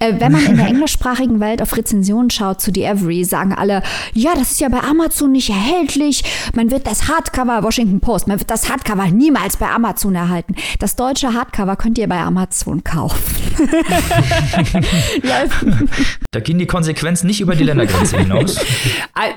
[0.00, 3.84] äh, wenn man in der englischsprachigen Welt auf Rezensionen schaut zu The Every, sagen alle,
[4.14, 6.24] ja, das ist ja bei Amazon nicht erhältlich.
[6.56, 10.56] Man wird das Hardcover, Washington Post, man wird das Hardcover niemals bei Amazon erhalten.
[10.80, 13.22] Das deutsche Hardcover könnt ihr bei Amazon kaufen.
[16.32, 18.58] da gehen die Konsequenzen nicht über die Ländergrenze hinaus.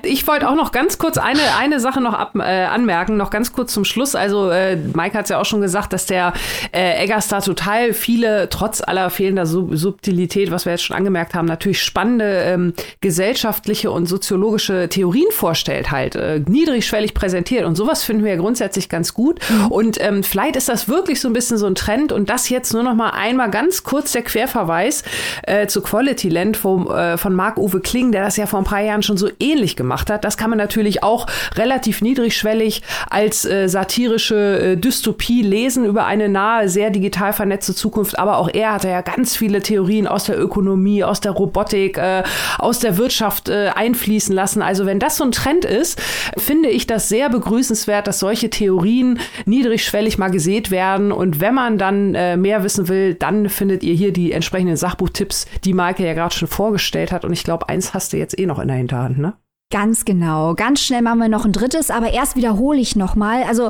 [0.04, 3.54] Ich wollte auch noch ganz kurz eine, eine Sache noch ab, äh, anmerken noch ganz
[3.54, 4.16] kurz zum Schluss.
[4.16, 6.34] Also, äh, Mike hat es ja auch schon gesagt, dass der
[6.72, 11.34] äh, Eggers da total viele, trotz aller fehlender Sub Subtilität, was wir jetzt schon angemerkt
[11.36, 17.66] haben, natürlich spannende ähm, gesellschaftliche und soziologische Theorien vorstellt, halt äh, niedrigschwellig präsentiert.
[17.66, 19.40] Und sowas finden wir ja grundsätzlich ganz gut.
[19.50, 19.68] Mhm.
[19.68, 22.12] Und ähm, vielleicht ist das wirklich so ein bisschen so ein Trend.
[22.12, 25.04] Und das jetzt nur noch mal einmal ganz kurz der Querverweis
[25.44, 28.82] äh, zu Quality Land vom, äh, von Marc-Uwe Kling, der das ja vor ein paar
[28.82, 30.24] Jahren schon so ähnlich gemacht hat.
[30.24, 36.30] Das kann man natürlich auch relativ niedrigschwellig als äh, satirische äh, Dystopie lesen über eine
[36.30, 38.20] nahe, sehr digital vernetzte Zukunft.
[38.20, 42.24] Aber auch er hatte ja ganz viele Theorien aus der Ökonomie, aus der Robotik, äh,
[42.58, 44.62] aus der Wirtschaft äh, einfließen lassen.
[44.62, 46.00] Also wenn das so ein Trend ist,
[46.38, 51.12] finde ich das sehr begrüßenswert, dass solche Theorien niedrigschwellig mal gesät werden.
[51.12, 55.48] Und wenn man dann äh, mehr wissen will, dann findet ihr hier die entsprechenden Sachbuchtipps,
[55.64, 57.26] die Maike ja gerade schon vorgestellt hat.
[57.26, 59.34] Und ich glaube, eins hast du jetzt eh noch in der Hinterhand, ne?
[59.72, 60.56] Ganz genau.
[60.56, 63.44] Ganz schnell machen wir noch ein drittes, aber erst wiederhole ich nochmal.
[63.44, 63.70] Also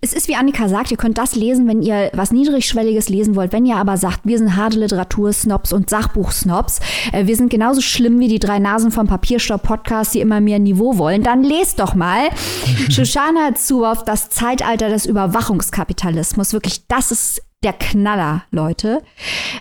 [0.00, 3.52] es ist wie Annika sagt, ihr könnt das lesen, wenn ihr was Niedrigschwelliges lesen wollt.
[3.52, 6.80] Wenn ihr aber sagt, wir sind harte Literatur-Snobs und Sachbuch-Snobs,
[7.12, 10.98] äh, wir sind genauso schlimm wie die drei Nasen vom Papierstopp-Podcast, die immer mehr Niveau
[10.98, 12.28] wollen, dann lest doch mal
[12.90, 16.52] Shoshana Zuboff, das Zeitalter des Überwachungskapitalismus.
[16.52, 19.02] Wirklich, das ist der Knaller, Leute.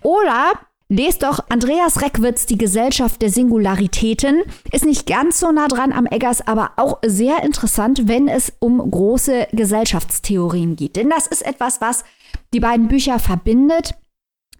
[0.04, 0.52] Oder
[0.92, 4.42] Lest doch Andreas Reckwitz, Die Gesellschaft der Singularitäten.
[4.72, 8.80] Ist nicht ganz so nah dran am Eggers, aber auch sehr interessant, wenn es um
[8.90, 10.96] große Gesellschaftstheorien geht.
[10.96, 12.06] Denn das ist etwas, was
[12.56, 13.94] die beiden Bücher verbindet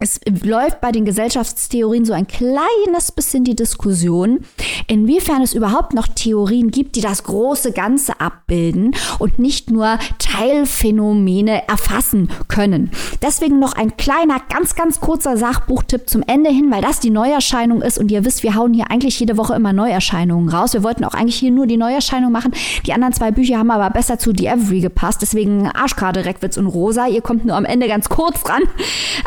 [0.02, 4.40] es läuft bei den Gesellschaftstheorien so ein kleines bisschen die Diskussion,
[4.88, 11.68] inwiefern es überhaupt noch Theorien gibt, die das große Ganze abbilden und nicht nur Teilphänomene
[11.68, 12.92] erfassen können.
[13.22, 17.82] Deswegen noch ein kleiner, ganz, ganz kurzer Sachbuchtipp zum Ende hin, weil das die Neuerscheinung
[17.82, 20.72] ist und ihr wisst, wir hauen hier eigentlich jede Woche immer Neuerscheinungen raus.
[20.72, 22.54] Wir wollten auch eigentlich hier nur die Neuerscheinung machen.
[22.86, 26.68] Die anderen zwei Bücher haben aber besser zu The Every gepasst, deswegen Arschkarte, Reckwitz und
[26.68, 27.08] Rosa.
[27.08, 28.62] Ihr kommt nur am Ende ganz kurz dran.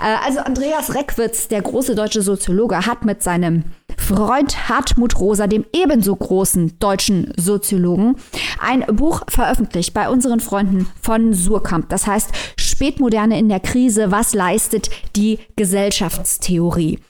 [0.00, 3.64] Äh, also Andreas Reckwitz, der große deutsche Soziologe, hat mit seinem
[3.98, 8.14] Freund Hartmut Rosa, dem ebenso großen deutschen Soziologen,
[8.60, 11.88] ein Buch veröffentlicht bei unseren Freunden von Surkamp.
[11.88, 17.00] Das heißt Spätmoderne in der Krise, was leistet die Gesellschaftstheorie?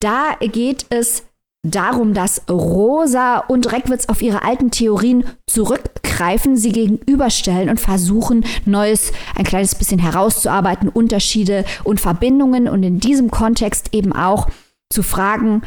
[0.00, 1.22] Da geht es
[1.64, 9.12] darum, dass Rosa und Reckwitz auf ihre alten Theorien zurückgreifen, sie gegenüberstellen und versuchen, Neues
[9.36, 14.48] ein kleines bisschen herauszuarbeiten, Unterschiede und Verbindungen und in diesem Kontext eben auch
[14.90, 15.62] zu fragen,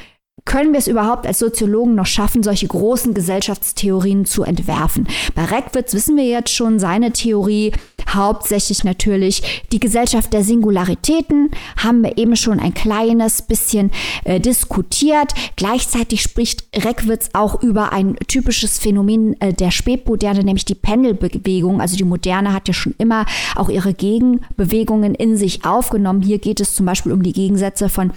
[0.46, 5.08] können wir es überhaupt als Soziologen noch schaffen, solche großen Gesellschaftstheorien zu entwerfen?
[5.36, 7.72] Bei Reckwitz wissen wir jetzt schon seine Theorie,
[8.10, 13.92] hauptsächlich natürlich die Gesellschaft der Singularitäten, haben wir eben schon ein kleines bisschen
[14.24, 15.34] äh, diskutiert.
[15.56, 21.82] Gleichzeitig spricht Reckwitz auch über ein typisches Phänomen äh, der Spätmoderne, nämlich die Pendelbewegung.
[21.82, 23.26] Also die Moderne hat ja schon immer
[23.56, 26.22] auch ihre Gegenbewegungen in sich aufgenommen.
[26.22, 28.12] Hier geht es zum Beispiel um die Gegensätze von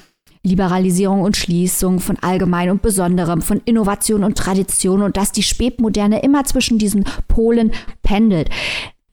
[0.44, 6.22] Liberalisierung und Schließung, von allgemein und besonderem, von Innovation und Tradition und dass die Spätmoderne
[6.22, 7.72] immer zwischen diesen Polen
[8.02, 8.50] pendelt.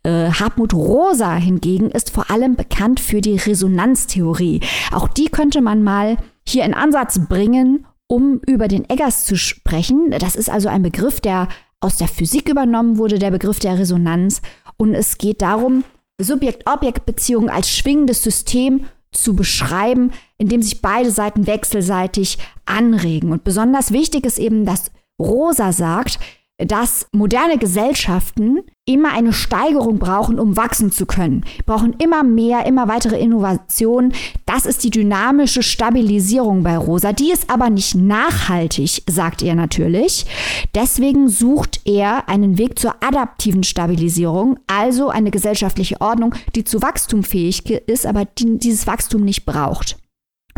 [0.04, 4.60] Äh, Hartmut Rosa hingegen ist vor allem bekannt für die Resonanztheorie.
[4.92, 6.18] Auch die könnte man mal
[6.48, 10.12] hier in Ansatz bringen, um über den Eggers zu sprechen.
[10.20, 11.48] Das ist also ein Begriff, der
[11.80, 14.42] aus der Physik übernommen wurde, der Begriff der Resonanz.
[14.76, 15.84] Und es geht darum,
[16.20, 23.32] Subjekt-Objekt-Beziehungen als schwingendes System zu beschreiben, indem sich beide Seiten wechselseitig anregen.
[23.32, 26.20] Und besonders wichtig ist eben, dass Rosa sagt,
[26.66, 31.46] dass moderne Gesellschaften immer eine Steigerung brauchen, um wachsen zu können.
[31.66, 34.14] Brauchen immer mehr, immer weitere Innovationen.
[34.46, 37.14] Das ist die dynamische Stabilisierung bei Rosa.
[37.14, 40.26] Die ist aber nicht nachhaltig, sagt er natürlich.
[40.74, 47.24] Deswegen sucht er einen Weg zur adaptiven Stabilisierung, also eine gesellschaftliche Ordnung, die zu Wachstum
[47.24, 50.01] fähig ist, aber die dieses Wachstum nicht braucht.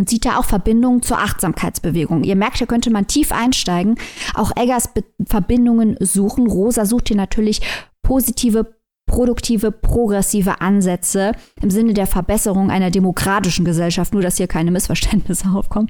[0.04, 2.26] Und sieht da auch Verbindungen zur Achtsamkeitsbewegung.
[2.26, 3.96] Ihr merkt, hier könnte man tief einsteigen,
[4.34, 6.46] auch Eggers Be Verbindungen suchen.
[6.46, 7.62] Rosa sucht hier natürlich
[8.02, 8.76] positive
[9.06, 11.32] produktive, progressive Ansätze
[11.62, 15.88] im Sinne der Verbesserung einer demokratischen Gesellschaft, nur dass hier keine Missverständnisse aufkommen.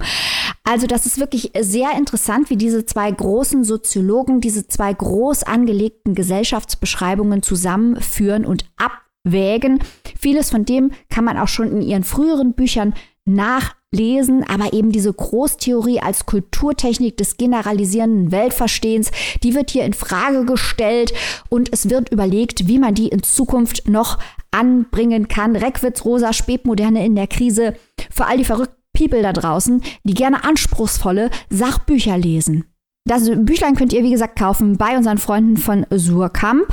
[0.64, 6.14] Also das ist wirklich sehr interessant, wie diese zwei großen Soziologen diese zwei groß angelegten
[6.14, 9.80] Gesellschaftsbeschreibungen zusammenführen und abwägen.
[10.20, 12.94] Vieles von dem kann man auch schon in ihren früheren Büchern
[13.26, 19.12] nachlesen, aber eben diese Großtheorie als Kulturtechnik des generalisierenden Weltverstehens,
[19.44, 21.14] die wird hier in Frage gestellt
[21.50, 24.20] und es wird überlegt, wie man die in Zukunft noch
[24.52, 25.56] anbringen kann.
[25.56, 27.76] Reckwitz, Rosa, Spätmoderne in der Krise.
[28.12, 32.66] Für all die verrückten People da draußen, die gerne anspruchsvolle Sachbücher lesen.
[33.06, 36.68] Das Büchlein könnt ihr, wie gesagt, kaufen bei unseren Freunden von Surkamp.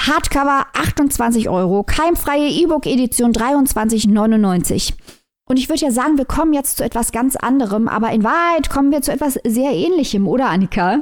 [0.00, 4.94] Hardcover 28 Euro, keimfreie E-Book-Edition 23,99.
[5.52, 8.70] Und ich würde ja sagen, wir kommen jetzt zu etwas ganz anderem, aber in Wahrheit
[8.70, 11.00] kommen wir zu etwas sehr ähnlichem, oder Annika?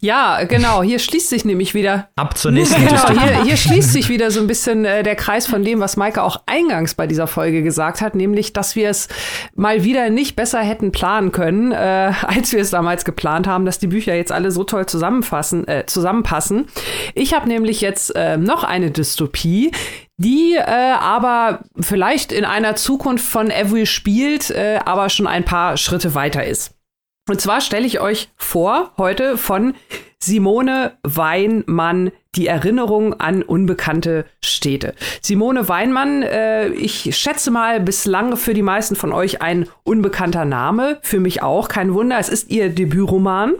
[0.00, 0.82] Ja, genau.
[0.82, 2.08] Hier schließt sich nämlich wieder.
[2.16, 5.46] Ab zur nächsten genau, hier, hier, schließt sich wieder so ein bisschen äh, der Kreis
[5.46, 9.08] von dem, was Maike auch eingangs bei dieser Folge gesagt hat, nämlich, dass wir es
[9.54, 13.78] mal wieder nicht besser hätten planen können, äh, als wir es damals geplant haben, dass
[13.78, 16.66] die Bücher jetzt alle so toll zusammenfassen, äh, zusammenpassen.
[17.14, 19.72] Ich habe nämlich jetzt äh, noch eine Dystopie,
[20.16, 25.76] die äh, aber vielleicht in einer Zukunft von Every spielt, äh, aber schon ein paar
[25.76, 26.73] Schritte weiter ist.
[27.28, 29.74] Und zwar stelle ich euch vor heute von
[30.18, 34.94] Simone Weinmann die Erinnerung an unbekannte Städte.
[35.22, 40.98] Simone Weinmann, äh, ich schätze mal bislang für die meisten von euch ein unbekannter Name,
[41.02, 43.54] für mich auch, kein Wunder, es ist ihr Debütroman.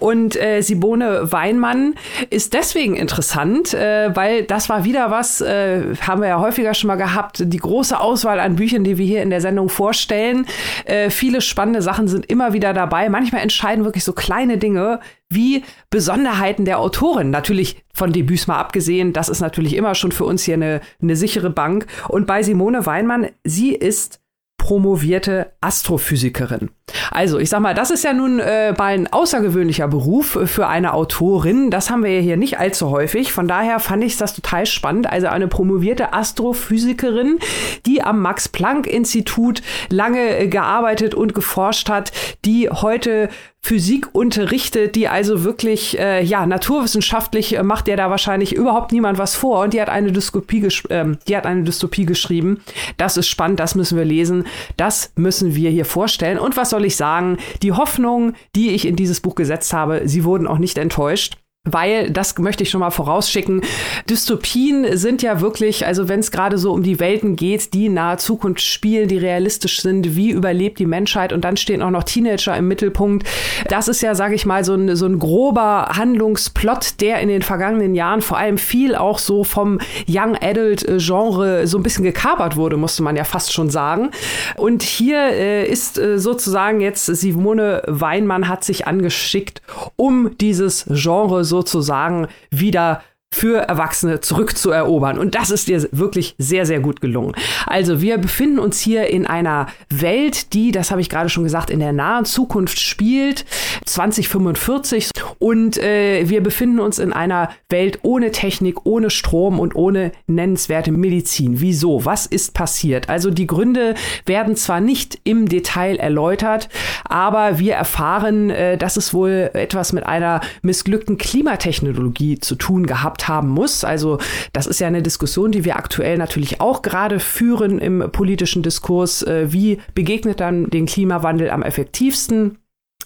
[0.00, 1.94] Und äh, Simone Weinmann
[2.30, 6.88] ist deswegen interessant, äh, weil das war wieder was, äh, haben wir ja häufiger schon
[6.88, 10.46] mal gehabt, die große Auswahl an Büchern, die wir hier in der Sendung vorstellen.
[10.84, 13.08] Äh, viele spannende Sachen sind immer wieder dabei.
[13.08, 15.00] Manchmal entscheiden wirklich so kleine Dinge
[15.30, 17.30] wie Besonderheiten der Autorin.
[17.30, 21.16] Natürlich von Debüts mal abgesehen, das ist natürlich immer schon für uns hier eine, eine
[21.16, 21.86] sichere Bank.
[22.08, 24.20] Und bei Simone Weinmann, sie ist
[24.64, 26.70] promovierte Astrophysikerin.
[27.10, 30.94] Also, ich sag mal, das ist ja nun äh, mal ein außergewöhnlicher Beruf für eine
[30.94, 31.70] Autorin.
[31.70, 33.30] Das haben wir ja hier nicht allzu häufig.
[33.30, 35.06] Von daher fand ich das total spannend.
[35.06, 37.40] Also eine promovierte Astrophysikerin,
[37.84, 39.60] die am Max-Planck-Institut
[39.90, 42.12] lange äh, gearbeitet und geforscht hat,
[42.46, 43.28] die heute
[43.64, 49.16] Physik unterrichtet, die also wirklich, äh, ja, naturwissenschaftlich äh, macht der da wahrscheinlich überhaupt niemand
[49.16, 49.62] was vor.
[49.62, 52.60] Und die hat eine Dystopie, äh, die hat eine Dystopie geschrieben.
[52.98, 54.44] Das ist spannend, das müssen wir lesen,
[54.76, 56.38] das müssen wir hier vorstellen.
[56.38, 57.38] Und was soll ich sagen?
[57.62, 61.38] Die Hoffnung, die ich in dieses Buch gesetzt habe, sie wurden auch nicht enttäuscht.
[61.66, 63.62] Weil, das möchte ich schon mal vorausschicken,
[64.10, 68.18] Dystopien sind ja wirklich, also wenn es gerade so um die Welten geht, die nahe
[68.18, 72.54] Zukunft spielen, die realistisch sind, wie überlebt die Menschheit und dann stehen auch noch Teenager
[72.54, 73.26] im Mittelpunkt.
[73.70, 77.40] Das ist ja, sage ich mal, so ein, so ein grober Handlungsplot, der in den
[77.40, 82.56] vergangenen Jahren vor allem viel auch so vom Young Adult Genre so ein bisschen gekapert
[82.56, 84.10] wurde, musste man ja fast schon sagen.
[84.58, 89.62] Und hier äh, ist äh, sozusagen jetzt Simone Weinmann hat sich angeschickt,
[89.96, 93.02] um dieses Genre so sozusagen wieder
[93.34, 95.18] für Erwachsene zurückzuerobern.
[95.18, 97.34] Und das ist dir wirklich sehr, sehr gut gelungen.
[97.66, 101.68] Also wir befinden uns hier in einer Welt, die, das habe ich gerade schon gesagt,
[101.68, 103.44] in der nahen Zukunft spielt,
[103.86, 105.10] 2045.
[105.40, 110.92] Und äh, wir befinden uns in einer Welt ohne Technik, ohne Strom und ohne nennenswerte
[110.92, 111.60] Medizin.
[111.60, 112.04] Wieso?
[112.04, 113.08] Was ist passiert?
[113.08, 116.68] Also die Gründe werden zwar nicht im Detail erläutert,
[117.04, 123.23] aber wir erfahren, äh, dass es wohl etwas mit einer missglückten Klimatechnologie zu tun gehabt
[123.28, 123.84] haben muss.
[123.84, 124.18] Also
[124.52, 129.22] das ist ja eine Diskussion, die wir aktuell natürlich auch gerade führen im politischen Diskurs.
[129.22, 132.58] Äh, wie begegnet dann den Klimawandel am effektivsten?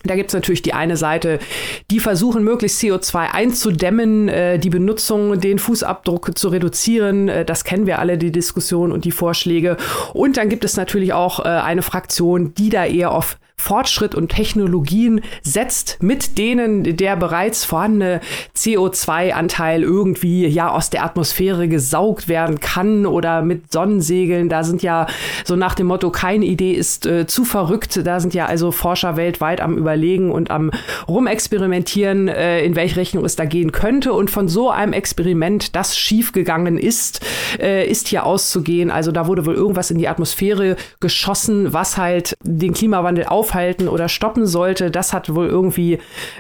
[0.04, 1.40] Da gibt's natürlich die eine Seite,
[1.90, 7.28] die versuchen, möglichst CO2 einzudämmen, äh, die Benutzung, den Fußabdruck zu reduzieren.
[7.28, 9.76] Äh, das kennen wir alle, die Diskussion und die Vorschläge.
[10.14, 14.28] Und dann gibt es natürlich auch äh, eine Fraktion, die da eher auf Fortschritt und
[14.28, 18.20] Technologien setzt, mit denen der bereits vorhandene
[18.56, 24.48] CO2-Anteil irgendwie ja aus der Atmosphäre gesaugt werden kann oder mit Sonnensegeln.
[24.48, 25.06] Da sind ja
[25.44, 28.00] so nach dem Motto, keine Idee ist äh, zu verrückt.
[28.04, 30.70] Da sind ja also Forscher weltweit am Überlegen und am
[31.08, 34.12] Rumexperimentieren, äh, in welche Richtung es da gehen könnte.
[34.12, 37.20] Und von so einem Experiment, das schiefgegangen ist,
[37.58, 38.90] äh, ist hier auszugehen.
[38.90, 43.88] Also da wurde wohl irgendwas in die Atmosphäre geschossen, was halt den Klimawandel auf aufhalten
[43.88, 44.90] oder stoppen sollte.
[44.90, 45.98] Das hat wohl irgendwie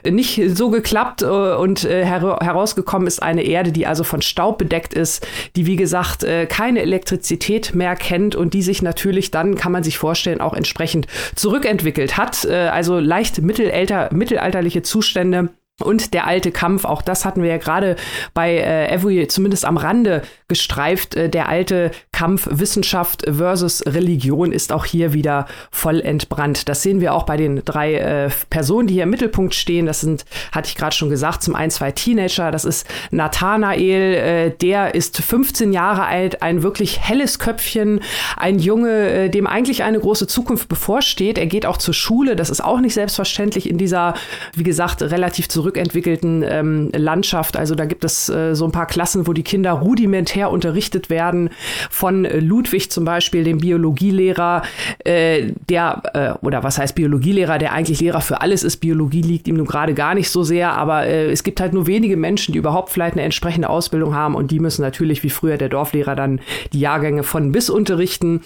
[0.08, 4.58] nicht so geklappt äh, und äh, her herausgekommen ist eine Erde, die also von Staub
[4.58, 9.54] bedeckt ist, die wie gesagt äh, keine Elektrizität mehr kennt und die sich natürlich dann,
[9.54, 12.46] kann man sich vorstellen, auch entsprechend zurückentwickelt hat.
[12.48, 15.50] Also leicht mittelalter, mittelalterliche Zustände
[15.82, 17.94] und der alte Kampf, auch das hatten wir ja gerade
[18.34, 21.14] bei äh, Every zumindest am Rande gestreift.
[21.14, 26.68] Äh, der alte Kampf Wissenschaft versus Religion ist auch hier wieder voll entbrannt.
[26.68, 29.86] Das sehen wir auch bei den drei äh, Personen, die hier im Mittelpunkt stehen.
[29.86, 32.50] Das sind, hatte ich gerade schon gesagt, zum einen zwei Teenager.
[32.50, 38.00] Das ist Nathanael, äh, der ist 15 Jahre alt, ein wirklich helles Köpfchen,
[38.36, 41.38] ein Junge, äh, dem eigentlich eine große Zukunft bevorsteht.
[41.38, 42.34] Er geht auch zur Schule.
[42.34, 44.14] Das ist auch nicht selbstverständlich in dieser,
[44.54, 47.56] wie gesagt, relativ zurück zurückentwickelten ähm, Landschaft.
[47.56, 51.50] Also da gibt es äh, so ein paar Klassen, wo die Kinder rudimentär unterrichtet werden.
[51.90, 54.62] Von äh, Ludwig zum Beispiel, dem Biologielehrer,
[55.04, 58.78] äh, der, äh, oder was heißt Biologielehrer, der eigentlich Lehrer für alles ist.
[58.78, 61.86] Biologie liegt ihm nun gerade gar nicht so sehr, aber äh, es gibt halt nur
[61.86, 65.56] wenige Menschen, die überhaupt vielleicht eine entsprechende Ausbildung haben und die müssen natürlich wie früher
[65.56, 66.40] der Dorflehrer dann
[66.72, 68.42] die Jahrgänge von bis unterrichten.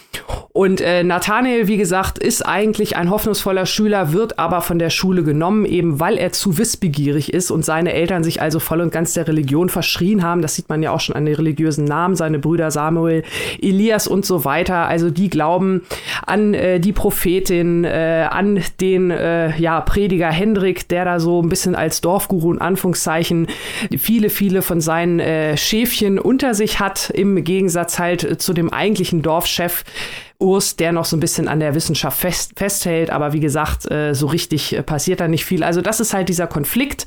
[0.52, 5.22] Und äh, Nathanael, wie gesagt, ist eigentlich ein hoffnungsvoller Schüler, wird aber von der Schule
[5.22, 9.14] genommen, eben weil er zu wissbegierig ist und seine Eltern sich also voll und ganz
[9.14, 10.42] der Religion verschrien haben.
[10.42, 13.22] Das sieht man ja auch schon an den religiösen Namen, seine Brüder Samuel,
[13.60, 14.86] Elias und so weiter.
[14.86, 15.82] Also die glauben
[16.26, 21.48] an äh, die Prophetin, äh, an den äh, ja, Prediger Hendrik, der da so ein
[21.48, 23.48] bisschen als Dorfguru in Anführungszeichen
[23.98, 29.22] viele, viele von seinen äh, Schäfchen unter sich hat, im Gegensatz halt zu dem eigentlichen
[29.22, 29.84] Dorfchef,
[30.42, 33.10] Urs, der noch so ein bisschen an der Wissenschaft fest, festhält.
[33.10, 35.62] Aber wie gesagt, äh, so richtig äh, passiert da nicht viel.
[35.62, 37.06] Also das ist halt dieser Konflikt.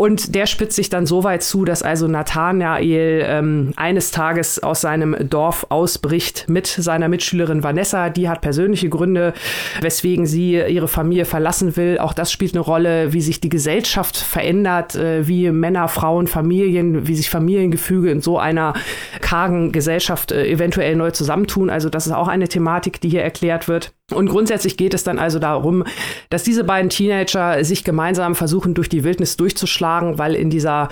[0.00, 4.80] Und der spitzt sich dann so weit zu, dass also Nathanael ähm, eines Tages aus
[4.80, 8.08] seinem Dorf ausbricht mit seiner Mitschülerin Vanessa.
[8.08, 9.34] Die hat persönliche Gründe,
[9.82, 11.98] weswegen sie ihre Familie verlassen will.
[11.98, 17.06] Auch das spielt eine Rolle, wie sich die Gesellschaft verändert, äh, wie Männer, Frauen, Familien,
[17.06, 18.72] wie sich Familiengefüge in so einer
[19.20, 21.68] kargen Gesellschaft äh, eventuell neu zusammentun.
[21.68, 23.92] Also das ist auch eine Thematik, die hier erklärt wird.
[24.12, 25.84] Und grundsätzlich geht es dann also darum,
[26.30, 30.88] dass diese beiden Teenager sich gemeinsam versuchen, durch die Wildnis durchzuschlagen, weil in dieser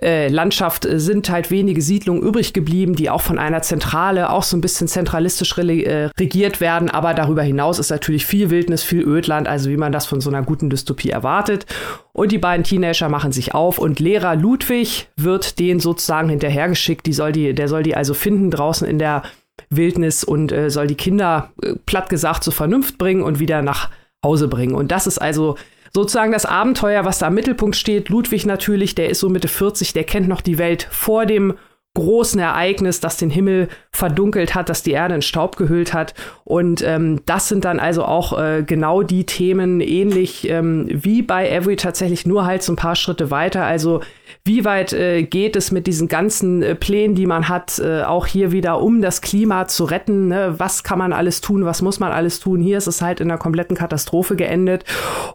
[0.00, 4.56] äh, Landschaft sind halt wenige Siedlungen übrig geblieben, die auch von einer Zentrale auch so
[4.56, 6.90] ein bisschen zentralistisch äh, regiert werden.
[6.90, 10.30] Aber darüber hinaus ist natürlich viel Wildnis, viel Ödland, also wie man das von so
[10.30, 11.66] einer guten Dystopie erwartet.
[12.12, 17.06] Und die beiden Teenager machen sich auf und Lehrer Ludwig wird denen sozusagen hinterhergeschickt.
[17.06, 19.22] Die soll die, der soll die also finden draußen in der
[19.70, 23.90] Wildnis und äh, soll die Kinder äh, platt gesagt zur Vernunft bringen und wieder nach
[24.24, 24.74] Hause bringen.
[24.74, 25.56] Und das ist also
[25.92, 28.08] sozusagen das Abenteuer, was da im Mittelpunkt steht.
[28.08, 31.54] Ludwig natürlich, der ist so Mitte 40, der kennt noch die Welt vor dem
[31.98, 36.14] großen Ereignis, das den Himmel verdunkelt hat, das die Erde in Staub gehüllt hat.
[36.44, 41.48] Und ähm, das sind dann also auch äh, genau die Themen, ähnlich ähm, wie bei
[41.50, 43.64] Every tatsächlich nur halt so ein paar Schritte weiter.
[43.64, 44.00] Also
[44.44, 48.26] wie weit äh, geht es mit diesen ganzen äh, Plänen, die man hat, äh, auch
[48.26, 50.28] hier wieder, um das Klima zu retten?
[50.28, 50.54] Ne?
[50.58, 51.64] Was kann man alles tun?
[51.64, 52.60] Was muss man alles tun?
[52.60, 54.84] Hier ist es halt in einer kompletten Katastrophe geendet.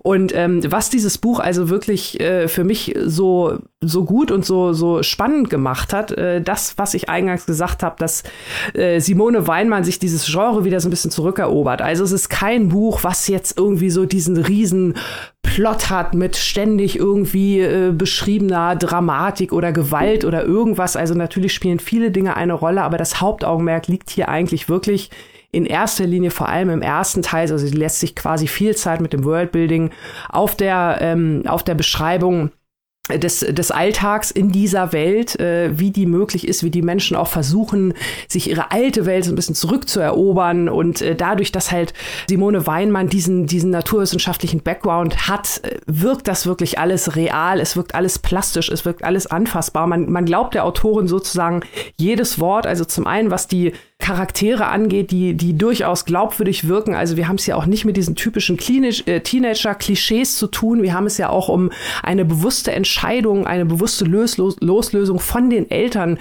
[0.02, 4.74] Und ähm, was dieses Buch also wirklich äh, für mich so, so gut und so,
[4.74, 8.24] so spannend gemacht hat, äh, das, was ich eingangs gesagt habe, dass
[8.74, 11.82] äh, Simone Weinmann sich dieses Genre wieder so ein bisschen zurückerobert.
[11.82, 14.96] Also es ist kein Buch, was jetzt irgendwie so diesen riesen
[15.42, 20.96] Plot hat mit ständig irgendwie äh, beschriebener Dramatik oder Gewalt oder irgendwas.
[20.96, 25.10] Also natürlich spielen viele Dinge eine Rolle, aber das Hauptaugenmerk liegt hier eigentlich wirklich
[25.52, 29.02] in erster Linie vor allem im ersten Teil, also sie lässt sich quasi viel Zeit
[29.02, 29.92] mit dem Worldbuilding
[30.30, 32.50] auf der, ähm, auf der Beschreibung
[33.10, 37.28] des, des Alltags in dieser Welt, äh, wie die möglich ist, wie die Menschen auch
[37.28, 37.94] versuchen,
[38.30, 41.94] sich ihre alte Welt so ein bisschen zurückzuerobern und äh, dadurch, dass halt
[42.30, 47.94] Simone Weinmann diesen, diesen naturwissenschaftlichen Background hat, äh, wirkt das wirklich alles real, es wirkt
[47.94, 49.86] alles plastisch, es wirkt alles anfassbar.
[49.86, 51.60] Man, man glaubt der Autorin sozusagen
[51.98, 53.74] jedes Wort, also zum einen, was die
[54.04, 56.94] Charaktere angeht, die, die durchaus glaubwürdig wirken.
[56.94, 60.84] Also wir haben es ja auch nicht mit diesen typischen äh, Teenager-Klischees zu tun.
[60.84, 61.72] Wir haben es ja auch um
[62.04, 66.20] eine bewusste Entscheidung, eine bewusste Los Loslösung von den Eltern,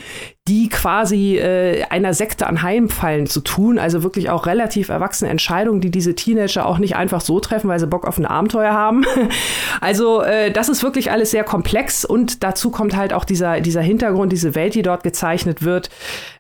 [0.49, 3.79] die quasi äh, einer Sekte anheimfallen zu tun.
[3.79, 7.79] Also wirklich auch relativ erwachsene Entscheidungen, die diese Teenager auch nicht einfach so treffen, weil
[7.79, 9.05] sie Bock auf ein Abenteuer haben.
[9.81, 13.83] also äh, das ist wirklich alles sehr komplex und dazu kommt halt auch dieser, dieser
[13.83, 15.91] Hintergrund, diese Welt, die dort gezeichnet wird.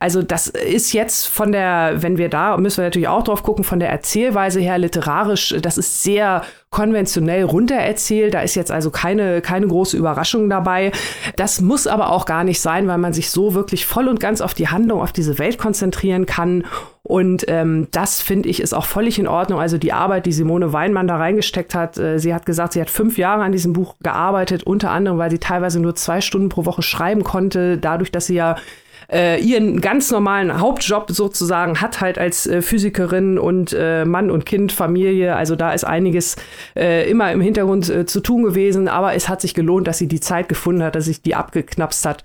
[0.01, 3.63] Also das ist jetzt von der, wenn wir da, müssen wir natürlich auch drauf gucken,
[3.63, 6.43] von der Erzählweise her literarisch, das ist sehr
[6.73, 8.35] konventionell runtererzählt.
[8.35, 10.91] Da ist jetzt also keine, keine große Überraschung dabei.
[11.37, 14.41] Das muss aber auch gar nicht sein, weil man sich so wirklich voll und ganz
[14.41, 16.65] auf die Handlung, auf diese Welt konzentrieren kann
[17.05, 19.61] Und ähm, das finde ich ist auch völlig in Ordnung.
[19.61, 22.91] Also die Arbeit, die Simone Weinmann da reingesteckt hat, äh, sie hat gesagt, sie hat
[22.91, 26.65] fünf Jahre an diesem Buch gearbeitet, unter anderem, weil sie teilweise nur zwei Stunden pro
[26.65, 28.57] Woche schreiben konnte, dadurch, dass sie ja
[29.13, 34.47] äh, ihren ganz normalen Hauptjob sozusagen hat halt als äh, Physikerin und äh, Mann und
[34.47, 35.37] Kind, Familie.
[35.37, 36.37] Also da ist einiges
[36.75, 40.09] äh, immer im Hintergrund äh, zu tun gewesen, aber es hat sich gelohnt, dass sie
[40.09, 42.25] die Zeit gefunden hat, dass sich die abgeknapst hat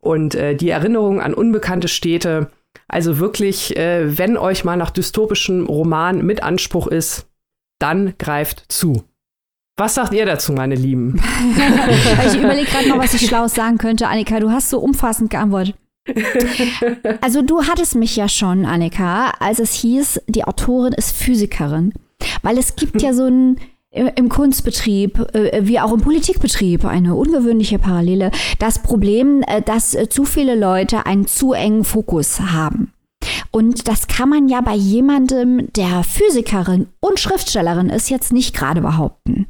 [0.00, 2.50] und äh, die Erinnerung an unbekannte Städte.
[2.86, 7.26] Also wirklich, wenn euch mal nach dystopischem Roman mit Anspruch ist,
[7.78, 9.04] dann greift zu.
[9.76, 11.20] Was sagt ihr dazu, meine Lieben?
[12.26, 14.08] ich überlege gerade noch, was ich schlau sagen könnte.
[14.08, 15.76] Annika, du hast so umfassend geantwortet.
[17.20, 21.92] Also du hattest mich ja schon, Annika, als es hieß, die Autorin ist Physikerin.
[22.42, 23.58] Weil es gibt ja so ein
[23.90, 28.30] äh, im Kunstbetrieb äh, wie auch im Politikbetrieb eine ungewöhnliche Parallele.
[28.58, 32.92] Das Problem, äh, dass zu viele Leute einen zu engen Fokus haben.
[33.50, 38.80] Und das kann man ja bei jemandem, der Physikerin und Schriftstellerin ist, jetzt nicht gerade
[38.80, 39.46] behaupten.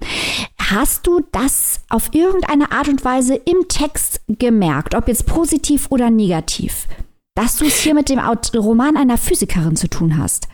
[0.70, 6.10] Hast du das auf irgendeine Art und Weise im Text gemerkt, ob jetzt positiv oder
[6.10, 6.86] negativ,
[7.34, 10.46] dass du es hier mit dem Roman einer Physikerin zu tun hast?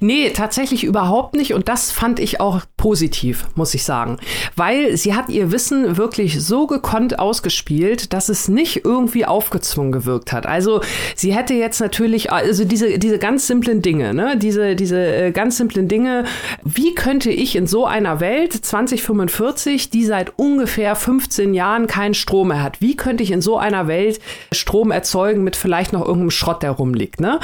[0.00, 1.54] Nee, tatsächlich überhaupt nicht.
[1.54, 4.18] Und das fand ich auch positiv, muss ich sagen.
[4.56, 10.32] Weil sie hat ihr Wissen wirklich so gekonnt ausgespielt, dass es nicht irgendwie aufgezwungen gewirkt
[10.32, 10.46] hat.
[10.46, 10.80] Also
[11.14, 15.56] sie hätte jetzt natürlich, also diese, diese ganz simplen Dinge, ne, diese, diese äh, ganz
[15.56, 16.24] simplen Dinge,
[16.64, 22.48] wie könnte ich in so einer Welt 2045, die seit ungefähr 15 Jahren keinen Strom
[22.48, 24.20] mehr hat, wie könnte ich in so einer Welt
[24.52, 27.40] Strom erzeugen mit vielleicht noch irgendeinem Schrott, der rumliegt, ne?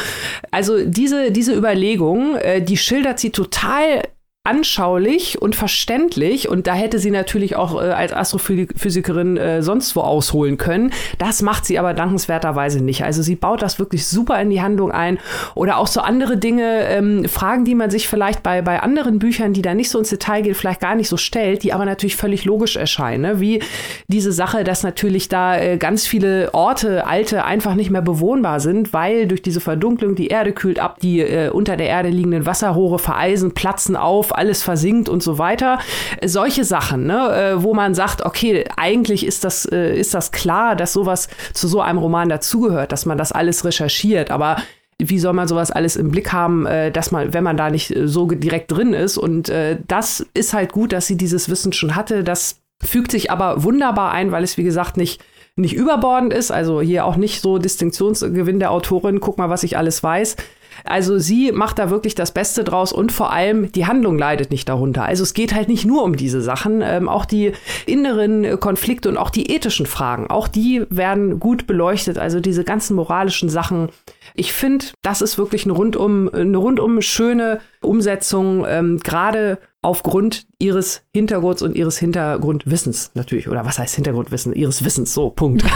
[0.51, 4.02] Also diese, diese Überlegung, äh, die schildert sie total
[4.47, 10.03] anschaulich und verständlich und da hätte sie natürlich auch äh, als Astrophysikerin äh, sonst wo
[10.03, 10.93] ausholen können.
[11.16, 13.05] Das macht sie aber dankenswerterweise nicht.
[13.05, 15.19] Also sie baut das wirklich super in die Handlung ein
[15.55, 19.55] oder auch so andere Dinge, ähm, Fragen, die man sich vielleicht bei, bei anderen Büchern,
[19.55, 22.16] die da nicht so ins Detail gehen, vielleicht gar nicht so stellt, die aber natürlich
[22.16, 23.23] völlig logisch erscheinen.
[23.23, 23.41] Ne?
[23.41, 23.62] Wie
[24.09, 28.93] diese Sache, dass natürlich da äh, ganz viele Orte, alte, einfach nicht mehr bewohnbar sind,
[28.93, 32.99] weil durch diese Verdunklung die Erde kühlt ab, die äh, unter der Erde liegenden Wasserrohre
[32.99, 35.78] vereisen, platzen auf, alles versinkt und so weiter.
[36.24, 40.77] Solche Sachen, ne, äh, wo man sagt, okay, eigentlich ist das, äh, ist das klar,
[40.77, 44.56] dass sowas zu so einem Roman dazugehört, dass man das alles recherchiert, aber
[44.98, 47.94] wie soll man sowas alles im Blick haben, äh, dass man, wenn man da nicht
[48.05, 49.19] so direkt drin ist?
[49.19, 49.52] Und
[49.89, 52.24] das ist halt gut, dass sie dieses Wissen schon hatte.
[52.24, 55.20] Das fügt sich aber wunderbar ein, weil es, wie gesagt, nicht
[55.56, 59.77] nicht überbordend ist, also hier auch nicht so Distinktionsgewinn der Autorin, guck mal, was ich
[59.77, 60.36] alles weiß,
[60.82, 64.68] also sie macht da wirklich das Beste draus und vor allem die Handlung leidet nicht
[64.68, 65.05] darunter.
[65.05, 67.52] Also es geht halt nicht nur um diese Sachen, ähm, auch die
[67.86, 72.18] inneren Konflikte und auch die ethischen Fragen, auch die werden gut beleuchtet.
[72.18, 73.88] Also diese ganzen moralischen Sachen.
[74.34, 81.02] Ich finde, das ist wirklich eine rundum, eine rundum schöne Umsetzung, ähm, gerade aufgrund ihres
[81.12, 83.48] Hintergrunds und ihres Hintergrundwissens natürlich.
[83.48, 84.55] Oder was heißt Hintergrundwissen?
[84.55, 85.64] Ihres Wissens, so, Punkt.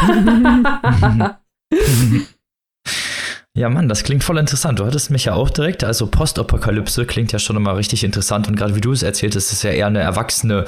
[3.54, 4.78] Ja, Mann, das klingt voll interessant.
[4.78, 8.46] Du hattest mich ja auch direkt, also Postapokalypse klingt ja schon immer richtig interessant.
[8.46, 10.64] Und gerade wie du es erzählt hast, ist ja eher eine erwachsene,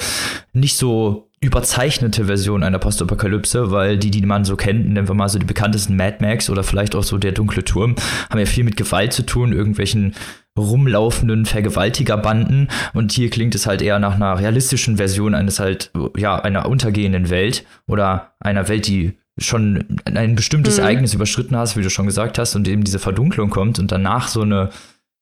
[0.53, 5.29] nicht so überzeichnete Version einer Postapokalypse, weil die, die man so kennt, nehmen wir mal
[5.29, 7.95] so die bekanntesten Mad Max oder vielleicht auch so der dunkle Turm,
[8.29, 10.15] haben ja viel mit Gewalt zu tun, irgendwelchen
[10.59, 12.69] rumlaufenden Vergewaltigerbanden.
[12.93, 17.31] Und hier klingt es halt eher nach einer realistischen Version eines halt, ja, einer untergehenden
[17.31, 20.83] Welt oder einer Welt, die schon ein bestimmtes mhm.
[20.83, 24.29] Ereignis überschritten hast, wie du schon gesagt hast, und eben diese Verdunklung kommt und danach
[24.29, 24.71] so eine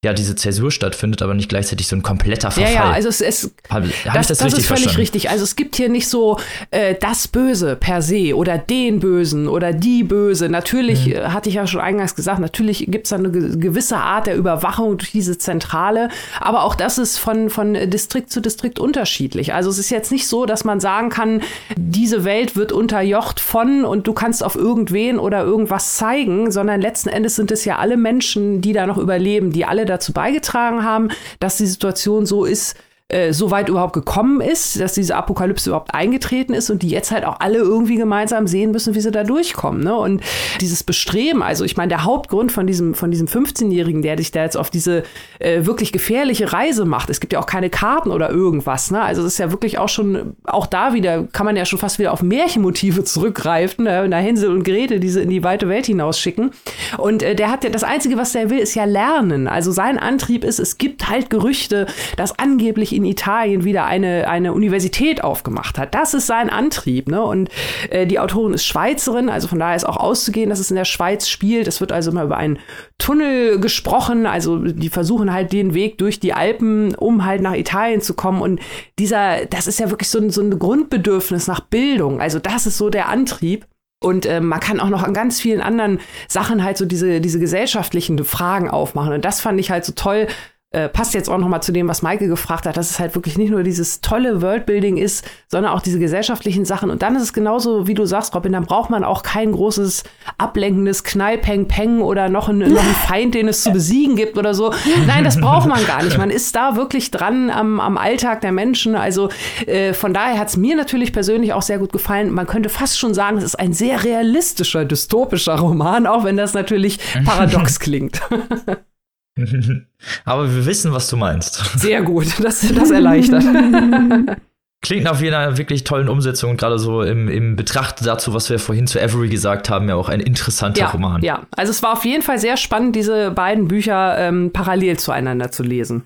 [0.05, 2.73] ja, diese Zäsur stattfindet, aber nicht gleichzeitig so ein kompletter Verfall.
[2.73, 4.97] Ja, ja, also es, es hab, hab das, das, das ist völlig verstanden?
[4.97, 5.29] richtig.
[5.29, 6.39] Also es gibt hier nicht so
[6.71, 10.49] äh, das Böse per se oder den Bösen oder die Böse.
[10.49, 11.15] Natürlich, mhm.
[11.15, 14.37] Äh, hatte ich ja schon eingangs gesagt, natürlich gibt es da eine gewisse Art der
[14.37, 19.53] Überwachung durch diese Zentrale, aber auch das ist von, von Distrikt zu Distrikt unterschiedlich.
[19.53, 21.43] Also es ist jetzt nicht so, dass man sagen kann,
[21.77, 27.09] diese Welt wird unterjocht von und du kannst auf irgendwen oder irgendwas zeigen, sondern letzten
[27.09, 31.09] Endes sind es ja alle Menschen, die da noch überleben, die alle dazu beigetragen haben,
[31.41, 32.77] dass die Situation so ist,
[33.11, 37.11] äh, so weit überhaupt gekommen ist, dass diese Apokalypse überhaupt eingetreten ist und die jetzt
[37.11, 39.83] halt auch alle irgendwie gemeinsam sehen müssen, wie sie da durchkommen.
[39.83, 39.97] Ne?
[39.97, 40.23] Und
[40.61, 44.43] dieses Bestreben, also ich meine, der Hauptgrund von diesem, von diesem 15-Jährigen, der sich da
[44.43, 45.05] jetzt auf diese
[45.39, 49.01] äh, wirklich gefährliche Reise macht, es gibt ja auch keine Karten oder irgendwas, ne?
[49.01, 51.99] Also es ist ja wirklich auch schon, auch da wieder, kann man ja schon fast
[51.99, 54.07] wieder auf Märchenmotive zurückgreifen, ne?
[54.07, 56.51] Na Hänsel und Gretel, die sie in die weite Welt hinausschicken.
[56.99, 59.49] Und äh, der hat ja, das Einzige, was der will, ist ja lernen.
[59.49, 61.87] Also sein Antrieb ist, es gibt halt Gerüchte,
[62.19, 65.95] dass angeblich in Italien wieder eine, eine Universität aufgemacht hat.
[65.95, 67.09] Das ist sein Antrieb.
[67.09, 67.23] Ne?
[67.23, 67.49] Und
[67.91, 70.85] äh, die Autorin ist Schweizerin, also von daher ist auch auszugehen, dass es in der
[70.85, 71.69] Schweiz spielt.
[71.69, 72.59] Es wird also immer über einen
[72.99, 74.27] Tunnel gesprochen.
[74.27, 78.43] Also die versuchen halt den Weg durch die Alpen, um halt nach Italien zu kommen.
[78.43, 78.61] Und
[78.99, 82.21] dieser, das ist ja wirklich so ein, so ein Grundbedürfnis nach Bildung.
[82.21, 83.67] Also das ist so der Antrieb.
[84.01, 87.39] Und äh, man kann auch noch an ganz vielen anderen Sachen halt so diese, diese
[87.39, 89.13] gesellschaftlichen Fragen aufmachen.
[89.13, 90.29] Und das fand ich halt so toll,
[90.71, 93.15] äh, passt jetzt auch noch mal zu dem, was Maike gefragt hat, dass es halt
[93.15, 96.91] wirklich nicht nur dieses tolle Worldbuilding ist, sondern auch diese gesellschaftlichen Sachen.
[96.91, 100.05] Und dann ist es genauso, wie du sagst, Robin, dann braucht man auch kein großes
[100.37, 104.37] ablenkendes Knall, Peng, Peng oder noch, ein, noch einen Feind, den es zu besiegen gibt
[104.37, 104.75] oder so.
[105.07, 106.19] Nein, das braucht man gar nicht.
[106.19, 108.95] Man ist da wirklich dran am, am Alltag der Menschen.
[108.95, 109.31] Also
[109.67, 112.31] äh, von daher hat es mir natürlich persönlich auch sehr gut gefallen.
[112.31, 116.53] Man könnte fast schon sagen, es ist ein sehr realistischer, dystopischer Roman, auch wenn das
[116.53, 118.21] natürlich paradox klingt.
[120.25, 121.57] Aber wir wissen, was du meinst.
[121.79, 123.45] Sehr gut, das, das erleichtert.
[124.81, 128.87] Klingt nach einer wirklich tollen Umsetzung, gerade so im, im Betracht dazu, was wir vorhin
[128.87, 131.23] zu Avery gesagt haben, ja auch ein interessanter ja, Roman.
[131.23, 135.51] Ja, also es war auf jeden Fall sehr spannend, diese beiden Bücher ähm, parallel zueinander
[135.51, 136.05] zu lesen.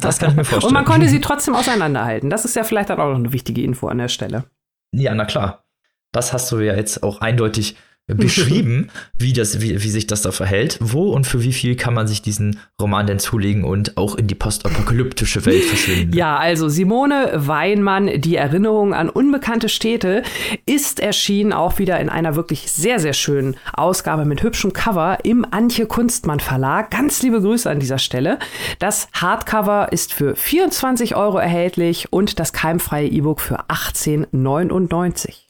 [0.00, 0.68] Das kann ich mir vorstellen.
[0.68, 2.28] Und man konnte sie trotzdem auseinanderhalten.
[2.28, 4.44] Das ist ja vielleicht dann auch noch eine wichtige Info an der Stelle.
[4.92, 5.64] Ja, na klar.
[6.10, 7.76] Das hast du ja jetzt auch eindeutig
[8.06, 10.78] beschrieben, wie, das, wie, wie sich das da verhält.
[10.80, 14.26] Wo und für wie viel kann man sich diesen Roman denn zulegen und auch in
[14.26, 16.14] die postapokalyptische Welt verschwinden?
[16.14, 20.22] Ja, also Simone Weinmann, die Erinnerung an unbekannte Städte,
[20.66, 25.46] ist erschienen auch wieder in einer wirklich sehr, sehr schönen Ausgabe mit hübschem Cover im
[25.50, 26.90] Antje Kunstmann Verlag.
[26.90, 28.38] Ganz liebe Grüße an dieser Stelle.
[28.80, 35.44] Das Hardcover ist für 24 Euro erhältlich und das keimfreie E-Book für 18,99.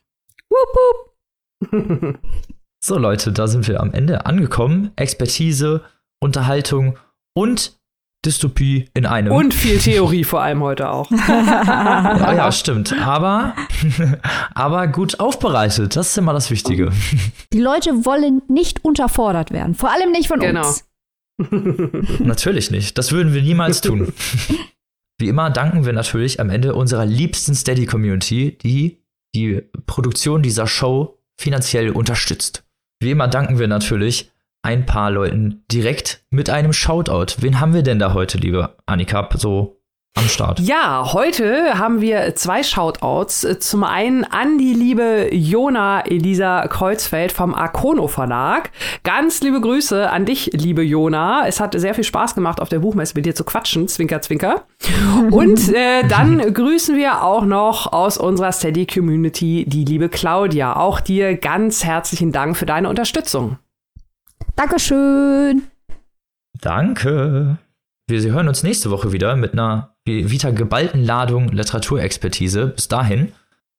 [0.49, 1.14] Wupp, wupp.
[2.85, 4.93] so Leute, da sind wir am Ende angekommen.
[4.97, 5.83] Expertise,
[6.21, 6.99] Unterhaltung
[7.35, 7.79] und
[8.25, 9.33] Dystopie in einem.
[9.33, 11.11] Und viel Theorie vor allem heute auch.
[11.29, 12.95] ja, ja, stimmt.
[13.07, 13.55] Aber,
[14.55, 15.97] aber gut aufbereitet.
[15.97, 16.91] Das ist immer das Wichtige.
[17.53, 19.75] Die Leute wollen nicht unterfordert werden.
[19.75, 20.67] Vor allem nicht von genau.
[20.67, 20.89] uns.
[22.21, 22.97] Natürlich nicht.
[22.97, 24.13] Das würden wir niemals tun.
[25.19, 29.05] Wie immer danken wir natürlich am Ende unserer liebsten Steady-Community, die
[29.35, 32.65] die Produktion dieser Show finanziell unterstützt.
[33.01, 34.31] Wie immer danken wir natürlich
[34.63, 37.43] ein paar Leuten direkt mit einem Shoutout.
[37.43, 39.83] Wen haben wir denn da heute, liebe Annika, so
[40.15, 40.61] am Start?
[40.61, 43.47] Ja, heute haben wir zwei Shoutouts.
[43.61, 48.71] Zum einen an die liebe Jona Elisa Kreuzfeld vom Arcono Verlag.
[49.03, 51.47] Ganz liebe Grüße an dich, liebe Jona.
[51.47, 53.89] Es hat sehr viel Spaß gemacht, auf der Buchmesse mit dir zu quatschen.
[53.89, 54.65] Zwinker, zwinker.
[55.31, 60.77] Und äh, dann grüßen wir auch noch aus unserer Steady Community die liebe Claudia.
[60.77, 63.59] Auch dir ganz herzlichen Dank für deine Unterstützung.
[64.57, 65.65] Dankeschön.
[66.61, 67.59] Danke.
[68.07, 72.69] Wir hören uns nächste Woche wieder mit einer vita geballten Ladung Literaturexpertise.
[72.69, 73.33] Bis dahin,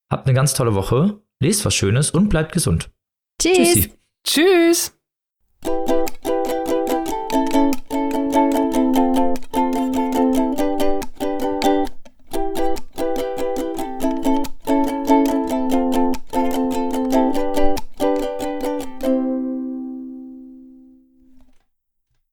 [0.09, 2.89] habt eine ganz tolle Woche, lest was Schönes und bleibt gesund.
[3.39, 3.89] Tschüss.
[4.23, 4.97] Tschüss.